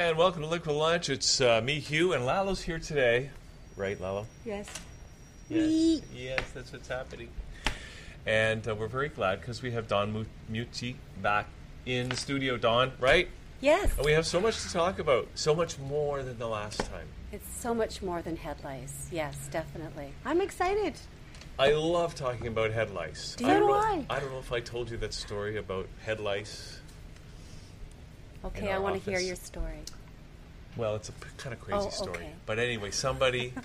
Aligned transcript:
And 0.00 0.16
welcome 0.16 0.40
to 0.40 0.48
Liquid 0.48 0.74
Lunch. 0.74 1.10
It's 1.10 1.42
uh, 1.42 1.60
me, 1.60 1.78
Hugh, 1.78 2.14
and 2.14 2.24
Lalo's 2.24 2.62
here 2.62 2.78
today. 2.78 3.28
Right, 3.76 4.00
Lalo? 4.00 4.26
Yes. 4.46 4.66
Yes. 5.50 6.00
Yes, 6.16 6.40
that's 6.54 6.72
what's 6.72 6.88
happening. 6.88 7.28
And 8.24 8.66
uh, 8.66 8.74
we're 8.74 8.88
very 8.88 9.10
glad 9.10 9.40
because 9.42 9.60
we 9.60 9.72
have 9.72 9.88
Dawn 9.88 10.26
Mucci 10.50 10.94
back 11.20 11.48
in 11.84 12.08
the 12.08 12.16
studio. 12.16 12.56
Dawn, 12.56 12.92
right? 12.98 13.28
Yes. 13.60 13.94
And 13.98 14.06
we 14.06 14.12
have 14.12 14.24
so 14.24 14.40
much 14.40 14.62
to 14.62 14.72
talk 14.72 15.00
about. 15.00 15.28
So 15.34 15.54
much 15.54 15.78
more 15.78 16.22
than 16.22 16.38
the 16.38 16.48
last 16.48 16.78
time. 16.78 17.08
It's 17.30 17.54
so 17.60 17.74
much 17.74 18.00
more 18.00 18.22
than 18.22 18.38
head 18.38 18.56
lice. 18.64 19.06
Yes, 19.12 19.50
definitely. 19.50 20.14
I'm 20.24 20.40
excited. 20.40 20.94
I 21.58 21.72
love 21.72 22.14
talking 22.14 22.46
about 22.46 22.70
head 22.70 22.90
lice. 22.94 23.36
Do 23.36 23.44
I 23.44 23.52
you? 23.52 23.60
know, 23.60 23.66
So 23.66 23.72
do 23.74 23.74
I. 23.74 24.06
I 24.08 24.18
don't 24.18 24.32
know 24.32 24.38
if 24.38 24.50
I 24.50 24.60
told 24.60 24.90
you 24.90 24.96
that 24.96 25.12
story 25.12 25.58
about 25.58 25.88
head 26.06 26.20
lice. 26.20 26.79
Okay, 28.44 28.72
I 28.72 28.78
want 28.78 29.02
to 29.02 29.10
hear 29.10 29.20
your 29.20 29.36
story. 29.36 29.80
Well, 30.76 30.94
it's 30.96 31.08
a 31.08 31.12
p- 31.12 31.28
kind 31.36 31.52
of 31.52 31.60
crazy 31.60 31.86
Oh, 31.86 31.90
story. 31.90 32.16
okay. 32.16 32.32
But 32.46 32.58
anyway, 32.58 32.90
somebody. 32.90 33.52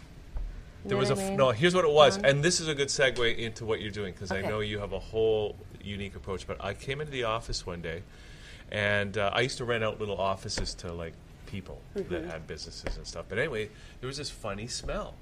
There 0.87 0.97
was 0.97 1.09
a 1.09 1.13
f- 1.17 1.31
no. 1.35 1.49
Here's 1.49 1.73
what 1.73 1.83
it 1.83 1.89
was, 1.91 2.15
Dawn? 2.17 2.25
and 2.25 2.43
this 2.43 2.59
is 2.59 2.67
a 2.67 2.75
good 2.75 2.89
segue 2.89 3.35
into 3.39 3.65
what 3.65 3.81
you're 3.81 3.89
doing 3.89 4.13
because 4.13 4.31
I 4.31 4.41
know 4.41 4.59
you 4.59 4.77
have 4.77 4.93
a 4.93 4.99
whole 4.99 5.55
unique 5.83 6.15
approach. 6.15 6.45
But 6.45 6.63
I 6.63 6.75
came 6.75 7.01
into 7.01 7.11
the 7.11 7.23
office 7.23 7.65
one 7.65 7.81
day, 7.81 8.03
and 8.71 9.17
uh, 9.17 9.31
I 9.33 9.41
used 9.41 9.57
to 9.57 9.65
rent 9.65 9.83
out 9.83 9.99
little 9.99 10.17
offices 10.19 10.75
to 10.75 10.93
like 10.93 11.13
people 11.47 11.81
Mm-hmm. 11.97 12.13
that 12.13 12.25
had 12.25 12.45
businesses 12.45 12.97
and 12.97 13.07
stuff. 13.07 13.25
But 13.27 13.39
anyway, 13.39 13.69
there 13.99 14.05
was 14.07 14.17
this 14.17 14.29
funny 14.29 14.67
smell 14.67 15.15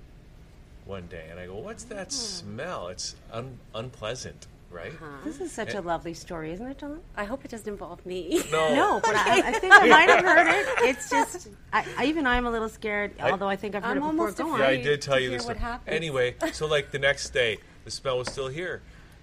one 0.84 1.07
day, 1.07 1.27
and 1.31 1.40
I 1.40 1.45
go, 1.45 1.55
"What's 1.55 1.85
that 1.85 2.07
Hmm. 2.07 2.09
smell? 2.09 2.88
It's 2.90 3.15
un- 3.31 3.57
unpleasant, 3.73 4.48
right?" 4.73 4.91
Uh-huh. 4.91 5.05
This 5.23 5.40
is 5.40 5.52
such 5.52 5.73
a 5.73 5.82
lovely 5.82 6.13
story, 6.13 6.52
isn't 6.52 6.66
it, 6.66 6.80
Dawn? 6.80 7.00
I 7.16 7.23
hope 7.26 7.45
it 7.45 7.52
doesn't 7.52 7.68
involve 7.72 8.05
me. 8.05 8.44
No, 8.52 8.73
No, 8.76 8.99
but 9.04 9.16
I, 9.16 9.41
I 9.49 9.52
think 9.54 9.73
I 9.73 9.88
might 9.88 10.09
have 10.09 10.26
heard 10.26 10.48
it. 10.48 10.68
It's 10.90 11.10
just, 11.10 11.49
I, 11.71 11.85
I, 11.98 12.05
even 12.05 12.26
I'm 12.27 12.46
a 12.46 12.52
little 12.52 12.70
scared, 12.70 13.13
I- 13.20 13.32
although 13.32 13.48
I 13.49 13.55
think 13.55 13.76
I've 13.76 13.84
heard 13.84 13.91
I'm 13.91 13.98
it 13.98 13.99
before. 14.02 14.10
almost 14.20 14.38
Go 14.38 14.49
on. 14.52 14.60
Yeah, 14.60 14.68
I 14.68 14.82
did 14.82 15.02
tell 15.02 15.15
to 15.15 15.21
you 15.21 15.30
hear 15.30 15.38
this. 15.38 15.48
what 15.48 15.57
happened. 15.57 15.96
Anyway, 15.96 16.35
so 16.54 16.65
like 16.68 16.91
the 16.91 16.99
next 16.99 17.30
day, 17.30 17.60
the 17.85 17.91
smell 17.91 18.18
was 18.18 18.30
still 18.32 18.48
here. 18.49 18.82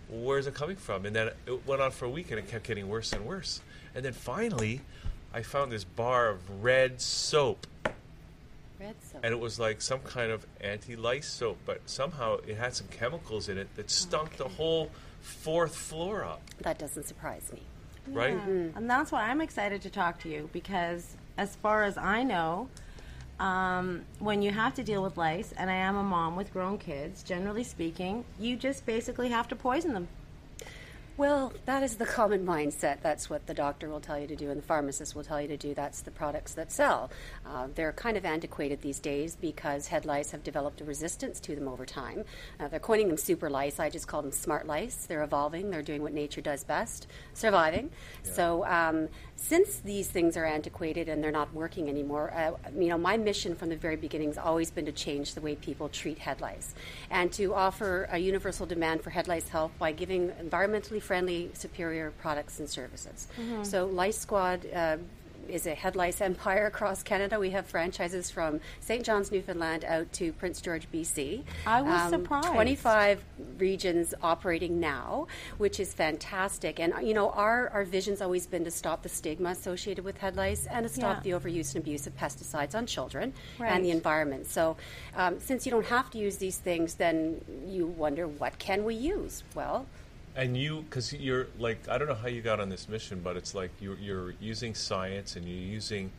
Where's 0.09 0.47
it 0.47 0.55
coming 0.55 0.77
from? 0.77 1.07
And 1.07 1.15
then 1.15 1.31
it 1.47 1.67
went 1.67 1.81
on 1.83 1.91
for 1.91 2.05
a 2.07 2.11
week, 2.11 2.31
and 2.31 2.39
it 2.39 2.49
kept 2.49 2.65
getting 2.67 2.89
worse 2.89 3.13
and 3.13 3.25
worse. 3.27 3.61
And 3.95 4.05
then 4.05 4.13
finally, 4.13 4.81
I 5.33 5.43
found 5.43 5.71
this 5.71 5.85
bar 5.85 6.29
of 6.31 6.63
red 6.65 7.01
soap, 7.01 7.67
Red 8.81 8.97
soap. 9.03 9.21
and 9.23 9.33
it 9.33 9.39
was 9.39 9.61
like 9.61 9.83
some 9.83 10.01
kind 10.01 10.33
of 10.33 10.47
anti-lice 10.61 11.29
soap, 11.29 11.59
but 11.67 11.81
somehow 11.87 12.37
it 12.47 12.57
had 12.57 12.75
some 12.75 12.89
chemicals 12.89 13.49
in 13.49 13.59
it 13.59 13.69
that 13.77 13.91
stunk 13.91 14.37
the 14.37 14.49
whole 14.49 14.91
fourth 15.21 15.77
floor 15.77 16.25
up. 16.25 16.41
That 16.63 16.79
doesn't 16.79 17.07
surprise 17.07 17.51
me. 17.53 17.63
Right? 18.09 18.33
Yeah. 18.35 18.69
And 18.75 18.89
that's 18.89 19.13
why 19.13 19.25
I'm 19.25 19.41
excited 19.41 19.83
to 19.83 19.91
talk 19.91 20.21
to 20.21 20.29
you 20.29 20.49
because, 20.53 21.15
as 21.37 21.55
far 21.57 21.85
as 21.85 21.99
I 21.99 22.23
know, 22.23 22.69
um, 23.39 24.03
when 24.19 24.43
you 24.43 24.51
have 24.51 24.75
to 24.75 24.83
deal 24.83 25.03
with 25.03 25.17
lice, 25.17 25.53
and 25.57 25.71
I 25.71 25.75
am 25.75 25.97
a 25.97 26.03
mom 26.03 26.37
with 26.37 26.53
grown 26.53 26.79
kids, 26.79 27.23
generally 27.23 27.65
speaking, 27.65 28.25
you 28.39 28.57
just 28.57 28.85
basically 28.87 29.29
have 29.29 29.49
to 29.49 29.57
poison 29.57 29.93
them. 29.93 30.09
Well, 31.21 31.53
that 31.67 31.83
is 31.83 31.97
the 31.97 32.07
common 32.07 32.47
mindset. 32.47 33.03
That's 33.03 33.29
what 33.29 33.47
the 33.47 33.53
doctor 33.53 33.91
will 33.91 34.01
tell 34.01 34.19
you 34.19 34.27
to 34.27 34.35
do, 34.35 34.49
and 34.49 34.57
the 34.57 34.67
pharmacist 34.67 35.15
will 35.15 35.23
tell 35.23 35.39
you 35.39 35.49
to 35.49 35.57
do. 35.59 35.75
That's 35.75 36.01
the 36.01 36.11
products 36.11 36.55
that 36.55 36.73
sell. 36.73 37.11
Uh, 37.45 37.69
they're 37.75 37.93
kind 37.93 38.17
of 38.17 38.25
antiquated 38.25 38.81
these 38.81 38.99
days 38.99 39.37
because 39.37 39.89
head 39.89 40.07
lice 40.07 40.31
have 40.31 40.43
developed 40.43 40.81
a 40.81 40.85
resistance 40.87 41.39
to 41.41 41.55
them 41.55 41.69
over 41.69 41.85
time. 41.85 42.25
Uh, 42.59 42.69
they're 42.69 42.81
coining 42.81 43.09
them 43.09 43.19
super 43.19 43.51
lice. 43.51 43.79
I 43.79 43.91
just 43.91 44.09
call 44.09 44.23
them 44.23 44.33
smart 44.33 44.67
lice. 44.67 45.05
They're 45.05 45.23
evolving. 45.23 45.69
They're 45.69 45.83
doing 45.83 46.01
what 46.01 46.15
nature 46.15 46.41
does 46.41 46.65
best, 46.65 47.07
surviving. 47.35 47.91
So, 48.23 48.65
um, 48.65 49.11
since 49.43 49.79
these 49.79 50.09
things 50.09 50.37
are 50.37 50.45
antiquated 50.45 51.09
and 51.09 51.25
they're 51.25 51.33
not 51.33 51.53
working 51.55 51.89
anymore, 51.89 52.31
uh, 52.33 52.53
you 52.79 52.89
know, 52.89 52.99
my 52.99 53.17
mission 53.17 53.55
from 53.55 53.71
the 53.71 53.77
very 53.77 53.97
beginning 53.97 54.29
has 54.29 54.39
always 54.39 54.71
been 54.71 54.85
to 54.85 54.93
change 54.93 55.35
the 55.35 55.41
way 55.41 55.57
people 55.57 55.89
treat 55.89 56.19
head 56.19 56.41
lice 56.41 56.75
and 57.11 57.33
to 57.33 57.55
offer 57.55 58.07
a 58.13 58.19
universal 58.19 58.67
demand 58.67 59.03
for 59.03 59.11
head 59.11 59.27
lice 59.29 59.49
health 59.49 59.73
by 59.79 59.93
giving 59.93 60.29
environmentally 60.33 61.01
friendly, 61.01 61.51
superior 61.55 62.13
products 62.21 62.61
and 62.61 62.69
services. 62.69 63.29
So, 63.63 63.87
Lice 63.87 64.19
Squad. 64.19 64.67
Uh, 64.73 64.99
is 65.49 65.67
a 65.67 65.75
head 65.75 65.97
lice 65.97 66.21
empire 66.21 66.67
across 66.67 67.03
Canada. 67.03 67.39
We 67.39 67.51
have 67.51 67.67
franchises 67.67 68.31
from 68.31 68.61
St. 68.81 69.05
John's, 69.05 69.33
Newfoundland, 69.33 69.85
out 69.85 70.13
to 70.15 70.33
Prince 70.35 70.61
George, 70.61 70.87
BC. 70.93 71.43
I 71.67 71.83
was 71.83 72.11
surprised. 72.11 72.49
25 72.49 73.25
regions 73.59 74.15
operating 74.23 74.81
now, 74.81 75.27
which 75.59 75.81
is 75.81 75.93
fantastic. 75.93 76.79
And 76.81 76.95
you 77.07 77.15
know, 77.15 77.31
our 77.31 77.69
our 77.71 77.85
vision's 77.85 78.21
always 78.23 78.47
been 78.47 78.65
to 78.65 78.71
stop 78.71 79.03
the 79.03 79.09
stigma 79.09 79.51
associated 79.51 80.05
with 80.05 80.19
head 80.19 80.37
lice 80.37 80.67
and 80.67 80.85
to 80.85 80.89
stop 80.93 81.25
Yeah. 81.25 81.39
the 81.39 81.41
overuse 81.41 81.75
and 81.75 81.83
abuse 81.85 82.07
of 82.07 82.17
pesticides 82.17 82.75
on 82.75 82.87
children 82.87 83.33
Right. 83.59 83.73
and 83.73 83.85
the 83.85 83.91
environment. 83.91 84.47
So, 84.47 84.77
um, 85.17 85.41
since 85.41 85.67
you 85.67 85.71
don't 85.73 85.87
have 85.87 86.11
to 86.11 86.19
use 86.19 86.37
these 86.37 86.59
things, 86.59 86.95
then 86.95 87.41
you 87.67 87.87
wonder 87.87 88.27
what 88.29 88.59
can 88.59 88.85
we 88.85 88.95
use? 88.95 89.43
Well, 89.55 89.87
And 90.37 90.57
you, 90.57 90.83
because 90.83 91.13
you're 91.13 91.49
like, 91.59 91.89
I 91.89 91.99
don't 91.99 92.09
know 92.09 92.15
how 92.15 92.29
you 92.29 92.41
got 92.41 92.61
on 92.61 92.69
this 92.69 92.89
mission, 92.89 93.21
but 93.23 93.37
it's 93.37 93.55
like 93.55 93.71
you're, 93.81 93.99
you're 93.99 94.35
using 94.41 94.75
science 94.75 95.37
and 95.37 95.45
you're 95.45 95.57
using 95.73 96.11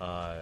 uh, 0.00 0.38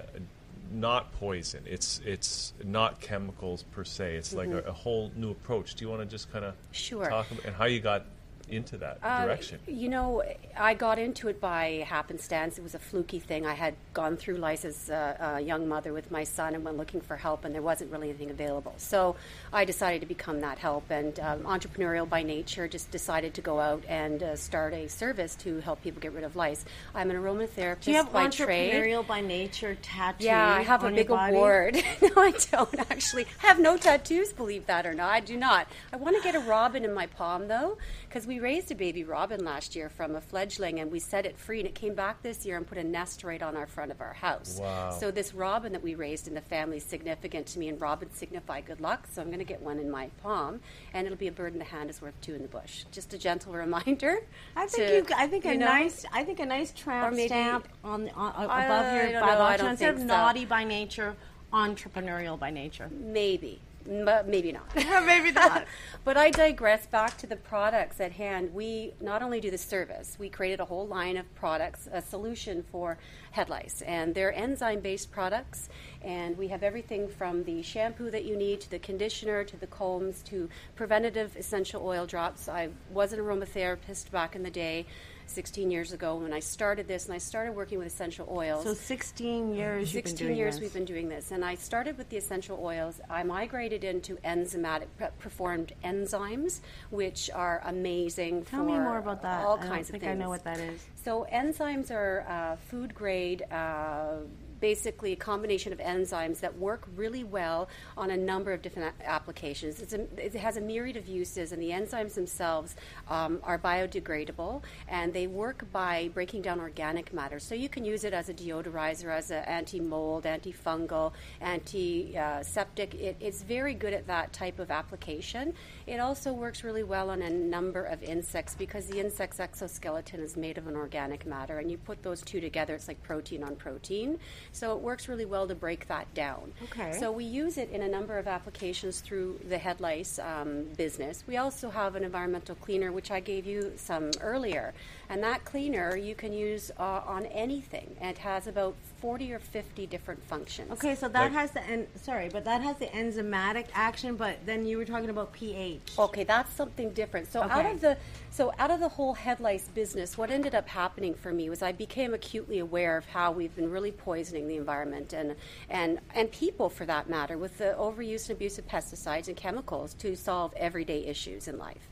not 0.72 1.12
poison. 1.14 1.62
It's 1.64 2.00
it's 2.04 2.52
not 2.64 3.00
chemicals 3.00 3.62
per 3.72 3.84
se. 3.84 4.16
It's 4.16 4.34
like 4.34 4.48
a, 4.48 4.58
a 4.68 4.72
whole 4.72 5.12
new 5.16 5.30
approach. 5.30 5.74
Do 5.76 5.84
you 5.84 5.90
want 5.90 6.02
to 6.02 6.06
just 6.06 6.30
kind 6.32 6.44
of 6.44 6.54
Mm-hmm. 6.54 6.72
Sure. 6.72 7.08
talk 7.08 7.30
about 7.30 7.44
and 7.44 7.54
how 7.56 7.64
you 7.66 7.80
got 7.80 8.04
into 8.48 8.76
that 8.78 8.98
Uh, 9.02 9.24
direction? 9.24 9.58
You 9.66 9.88
know, 9.88 10.22
I 10.56 10.74
got 10.74 10.98
into 10.98 11.28
it 11.28 11.40
by 11.40 11.84
happenstance. 11.88 12.58
It 12.58 12.62
was 12.62 12.74
a 12.74 12.78
fluky 12.78 13.18
thing. 13.18 13.44
I 13.46 13.54
had 13.54 13.74
gone 13.92 14.16
through 14.16 14.36
lice 14.36 14.64
as 14.64 14.88
a, 14.88 15.34
a 15.38 15.40
young 15.40 15.68
mother 15.68 15.92
with 15.92 16.10
my 16.10 16.24
son 16.24 16.54
and 16.54 16.64
went 16.64 16.76
looking 16.76 17.00
for 17.00 17.16
help, 17.16 17.44
and 17.44 17.54
there 17.54 17.62
wasn't 17.62 17.90
really 17.90 18.08
anything 18.10 18.30
available. 18.30 18.74
So 18.76 19.16
I 19.52 19.64
decided 19.64 20.00
to 20.00 20.06
become 20.06 20.40
that 20.40 20.58
help. 20.58 20.90
And 20.90 21.18
um, 21.20 21.40
entrepreneurial 21.42 22.08
by 22.08 22.22
nature, 22.22 22.68
just 22.68 22.90
decided 22.90 23.34
to 23.34 23.40
go 23.40 23.58
out 23.58 23.82
and 23.88 24.22
uh, 24.22 24.36
start 24.36 24.74
a 24.74 24.88
service 24.88 25.34
to 25.36 25.60
help 25.60 25.82
people 25.82 26.00
get 26.00 26.12
rid 26.12 26.24
of 26.24 26.36
lice. 26.36 26.64
I'm 26.94 27.10
an 27.10 27.16
aromatherapist 27.16 27.80
Do 27.82 27.90
you 27.90 27.96
have 27.96 28.12
by 28.12 28.28
trade. 28.28 28.72
entrepreneurial 28.72 29.06
by 29.06 29.20
nature 29.22 29.76
tattoo? 29.82 30.24
Yeah, 30.24 30.46
I 30.54 30.62
have 30.62 30.82
a 30.84 30.86
on 30.86 30.94
your 30.94 31.04
big 31.04 31.08
body? 31.08 31.36
award. 31.36 31.74
no, 32.02 32.10
I 32.16 32.32
don't 32.52 32.78
actually. 32.90 33.26
I 33.42 33.46
have 33.48 33.58
no 33.58 33.76
tattoos, 33.76 34.32
believe 34.32 34.66
that 34.66 34.86
or 34.86 34.94
not. 34.94 35.10
I 35.10 35.20
do 35.20 35.36
not. 35.36 35.66
I 35.92 35.96
want 35.96 36.16
to 36.16 36.22
get 36.22 36.34
a 36.34 36.40
robin 36.40 36.84
in 36.84 36.94
my 36.94 37.06
palm, 37.06 37.48
though, 37.48 37.76
because 38.08 38.26
we 38.26 38.35
raised 38.40 38.70
a 38.70 38.74
baby 38.74 39.04
robin 39.04 39.44
last 39.44 39.76
year 39.76 39.88
from 39.88 40.16
a 40.16 40.20
fledgling 40.20 40.80
and 40.80 40.90
we 40.90 40.98
set 40.98 41.26
it 41.26 41.38
free, 41.38 41.60
and 41.60 41.68
it 41.68 41.74
came 41.74 41.94
back 41.94 42.22
this 42.22 42.44
year 42.46 42.56
and 42.56 42.66
put 42.66 42.78
a 42.78 42.84
nest 42.84 43.24
right 43.24 43.42
on 43.42 43.56
our 43.56 43.66
front 43.66 43.90
of 43.90 44.00
our 44.00 44.12
house. 44.12 44.58
Wow. 44.60 44.90
So, 44.90 45.10
this 45.10 45.34
robin 45.34 45.72
that 45.72 45.82
we 45.82 45.94
raised 45.94 46.28
in 46.28 46.34
the 46.34 46.40
family 46.40 46.78
is 46.78 46.84
significant 46.84 47.46
to 47.48 47.58
me, 47.58 47.68
and 47.68 47.80
robins 47.80 48.16
signify 48.16 48.60
good 48.60 48.80
luck, 48.80 49.06
so 49.12 49.20
I'm 49.22 49.28
going 49.28 49.38
to 49.38 49.44
get 49.44 49.60
one 49.60 49.78
in 49.78 49.90
my 49.90 50.08
palm, 50.22 50.60
and 50.94 51.06
it'll 51.06 51.18
be 51.18 51.28
a 51.28 51.32
bird 51.32 51.52
in 51.52 51.58
the 51.58 51.64
hand 51.64 51.90
is 51.90 52.00
worth 52.00 52.20
two 52.20 52.34
in 52.34 52.42
the 52.42 52.48
bush. 52.48 52.84
Just 52.92 53.14
a 53.14 53.18
gentle 53.18 53.52
reminder. 53.52 54.18
I 54.56 54.66
think 54.66 55.06
to, 55.06 55.12
you. 55.12 55.16
I 55.16 55.26
think 55.26 55.44
a 55.44 55.54
know, 55.54 55.66
nice. 55.66 56.04
I 56.12 56.24
think 56.24 56.40
a 56.40 56.46
nice 56.46 56.72
tramp 56.72 57.14
maybe- 57.14 57.28
stamp 57.28 57.68
on, 57.84 58.04
the, 58.04 58.12
on 58.12 58.32
uh, 58.32 58.48
I 58.48 58.64
above 58.64 58.94
your 58.94 59.12
don't 59.12 59.26
know, 59.26 59.42
I 59.42 59.56
don't 59.56 59.70
instead 59.70 59.90
of 59.90 59.96
think 59.98 60.10
so. 60.10 60.16
naughty 60.16 60.44
by 60.44 60.64
nature, 60.64 61.14
entrepreneurial 61.52 62.38
by 62.38 62.50
nature. 62.50 62.90
Maybe, 62.92 63.60
but 63.86 64.28
maybe 64.28 64.52
not. 64.52 64.74
Maybe 65.06 65.32
not. 65.32 65.64
but 66.04 66.16
I 66.16 66.30
digress 66.30 66.86
back 66.86 67.16
to 67.18 67.26
the 67.26 67.36
products 67.36 68.00
at 68.00 68.12
hand. 68.12 68.52
We 68.52 68.94
not 69.00 69.22
only 69.22 69.40
do 69.40 69.50
the 69.50 69.58
service, 69.58 70.16
we 70.18 70.28
created 70.28 70.60
a 70.60 70.64
whole 70.64 70.86
line 70.86 71.16
of 71.16 71.32
products, 71.34 71.88
a 71.92 72.02
solution 72.02 72.64
for 72.70 72.98
head 73.32 73.48
lice, 73.48 73.82
and 73.82 74.14
they're 74.14 74.34
enzyme-based 74.34 75.10
products. 75.10 75.68
And 76.06 76.38
we 76.38 76.46
have 76.48 76.62
everything 76.62 77.08
from 77.08 77.42
the 77.42 77.62
shampoo 77.62 78.12
that 78.12 78.24
you 78.24 78.36
need 78.36 78.60
to 78.60 78.70
the 78.70 78.78
conditioner 78.78 79.42
to 79.42 79.56
the 79.56 79.66
combs 79.66 80.22
to 80.22 80.48
preventative 80.76 81.36
essential 81.36 81.84
oil 81.84 82.06
drops. 82.06 82.48
I 82.48 82.68
was 82.92 83.12
an 83.12 83.18
aromatherapist 83.18 84.12
back 84.12 84.36
in 84.36 84.44
the 84.44 84.50
day. 84.50 84.86
16 85.28 85.72
years 85.72 85.92
ago 85.92 86.14
when 86.14 86.32
I 86.32 86.38
started 86.38 86.86
this, 86.86 87.06
and 87.06 87.12
I 87.14 87.18
started 87.18 87.56
working 87.56 87.78
with 87.78 87.88
essential 87.88 88.28
oils. 88.30 88.62
So 88.62 88.74
16 88.74 89.54
years. 89.56 89.92
you've 89.92 90.04
been 90.04 90.10
16 90.12 90.26
doing 90.28 90.38
years 90.38 90.54
this. 90.54 90.62
we've 90.62 90.72
been 90.72 90.84
doing 90.84 91.08
this 91.08 91.32
and 91.32 91.44
i 91.44 91.56
started 91.56 91.98
with 91.98 92.08
the 92.10 92.16
essential 92.16 92.60
oils 92.62 93.00
i 93.10 93.24
migrated 93.24 93.82
into 93.82 94.14
enzymatic 94.18 94.86
performed 95.18 95.72
enzymes 95.82 96.60
which 96.90 97.28
are 97.34 97.60
amazing 97.64 98.44
Tell 98.44 98.60
for 98.64 98.66
me 98.70 98.78
more 98.78 98.98
about 98.98 99.20
that. 99.22 99.44
all 99.44 99.58
I 99.58 99.66
kinds 99.66 99.90
think 99.90 100.04
of 100.04 100.10
I 100.10 100.14
know 100.14 100.28
what 100.28 100.44
that 100.44 100.60
is. 100.60 100.86
so 101.04 101.26
enzymes 101.32 101.90
are 101.90 102.24
uh, 102.28 102.54
food 102.70 102.94
grade 102.94 103.42
uh, 103.50 104.18
basically 104.60 105.12
a 105.12 105.16
combination 105.16 105.72
of 105.72 105.78
enzymes 105.78 106.40
that 106.40 106.56
work 106.58 106.86
really 106.96 107.24
well 107.24 107.68
on 107.96 108.10
a 108.10 108.16
number 108.16 108.52
of 108.52 108.62
different 108.62 108.94
applications. 109.04 109.92
A, 109.92 110.00
it 110.24 110.34
has 110.34 110.56
a 110.56 110.60
myriad 110.60 110.96
of 110.96 111.06
uses, 111.06 111.52
and 111.52 111.62
the 111.62 111.70
enzymes 111.70 112.14
themselves 112.14 112.76
um, 113.08 113.40
are 113.42 113.58
biodegradable, 113.58 114.62
and 114.88 115.12
they 115.12 115.26
work 115.26 115.70
by 115.72 116.10
breaking 116.14 116.42
down 116.42 116.60
organic 116.60 117.12
matter. 117.12 117.38
So 117.38 117.54
you 117.54 117.68
can 117.68 117.84
use 117.84 118.04
it 118.04 118.12
as 118.12 118.28
a 118.28 118.34
deodorizer, 118.34 119.10
as 119.10 119.30
an 119.30 119.44
anti-mold, 119.44 120.24
antifungal, 120.24 121.12
anti-septic. 121.40 122.94
It, 122.94 123.16
it's 123.20 123.42
very 123.42 123.74
good 123.74 123.92
at 123.92 124.06
that 124.06 124.32
type 124.32 124.58
of 124.58 124.70
application. 124.70 125.54
It 125.86 126.00
also 126.00 126.32
works 126.32 126.64
really 126.64 126.82
well 126.82 127.10
on 127.10 127.22
a 127.22 127.30
number 127.30 127.84
of 127.84 128.02
insects 128.02 128.54
because 128.54 128.86
the 128.86 128.98
insect's 129.00 129.40
exoskeleton 129.40 130.20
is 130.20 130.36
made 130.36 130.58
of 130.58 130.66
an 130.66 130.76
organic 130.76 131.26
matter, 131.26 131.58
and 131.58 131.70
you 131.70 131.78
put 131.78 132.02
those 132.02 132.22
two 132.22 132.40
together, 132.40 132.74
it's 132.74 132.88
like 132.88 133.02
protein 133.02 133.42
on 133.42 133.56
protein. 133.56 134.18
So 134.56 134.74
it 134.74 134.80
works 134.80 135.06
really 135.06 135.26
well 135.26 135.46
to 135.46 135.54
break 135.54 135.86
that 135.88 136.12
down. 136.14 136.50
Okay. 136.64 136.98
So 136.98 137.12
we 137.12 137.24
use 137.24 137.58
it 137.58 137.70
in 137.70 137.82
a 137.82 137.88
number 137.88 138.16
of 138.16 138.26
applications 138.26 139.00
through 139.00 139.38
the 139.50 139.58
head 139.58 139.80
lice 139.80 140.18
um, 140.18 140.64
business. 140.78 141.24
We 141.26 141.36
also 141.36 141.68
have 141.68 141.94
an 141.94 142.02
environmental 142.02 142.54
cleaner, 142.54 142.90
which 142.90 143.10
I 143.10 143.20
gave 143.20 143.44
you 143.44 143.72
some 143.76 144.12
earlier. 144.22 144.72
And 145.10 145.22
that 145.22 145.44
cleaner 145.44 145.94
you 145.94 146.14
can 146.14 146.32
use 146.32 146.70
uh, 146.78 147.02
on 147.06 147.26
anything. 147.26 147.96
And 148.00 148.10
it 148.16 148.18
has 148.18 148.46
about 148.46 148.74
40 149.06 149.32
or 149.34 149.38
50 149.38 149.86
different 149.86 150.20
functions. 150.24 150.68
Okay, 150.72 150.96
so 150.96 151.06
that 151.06 151.20
Like- 151.26 151.32
has 151.32 151.52
the 151.52 151.62
en- 151.62 151.86
sorry, 151.94 152.28
but 152.28 152.44
that 152.44 152.60
has 152.60 152.76
the 152.78 152.86
enzymatic 152.86 153.66
action. 153.72 154.16
But 154.16 154.44
then 154.44 154.66
you 154.66 154.78
were 154.78 154.84
talking 154.84 155.10
about 155.10 155.32
pH. 155.32 155.92
Okay, 155.96 156.24
that's 156.24 156.52
something 156.52 156.90
different. 156.90 157.30
So 157.30 157.40
out 157.42 157.60
Okay. 157.64 157.70
of 157.70 157.80
the 157.80 157.96
so 158.30 158.52
out 158.58 158.72
of 158.72 158.80
the 158.80 158.88
whole 158.88 159.14
head 159.14 159.38
lice 159.38 159.68
business, 159.68 160.18
what 160.18 160.32
ended 160.32 160.56
up 160.56 160.66
happening 160.66 161.14
for 161.14 161.32
me 161.32 161.48
was 161.48 161.62
I 161.62 161.70
became 161.70 162.14
acutely 162.14 162.58
aware 162.58 162.96
of 162.96 163.06
how 163.06 163.30
we've 163.30 163.54
been 163.54 163.70
really 163.70 163.92
poisoning 163.92 164.48
the 164.48 164.56
environment 164.56 165.12
and 165.12 165.36
and 165.70 166.00
and 166.12 166.28
people 166.32 166.68
for 166.68 166.84
that 166.86 167.08
matter 167.08 167.38
with 167.38 167.58
the 167.58 167.76
overuse 167.78 168.22
and 168.28 168.32
abuse 168.36 168.58
of 168.58 168.66
pesticides 168.66 169.28
and 169.28 169.36
chemicals 169.36 169.94
to 169.94 170.16
solve 170.16 170.52
everyday 170.56 171.04
issues 171.06 171.46
in 171.46 171.58
life. 171.58 171.88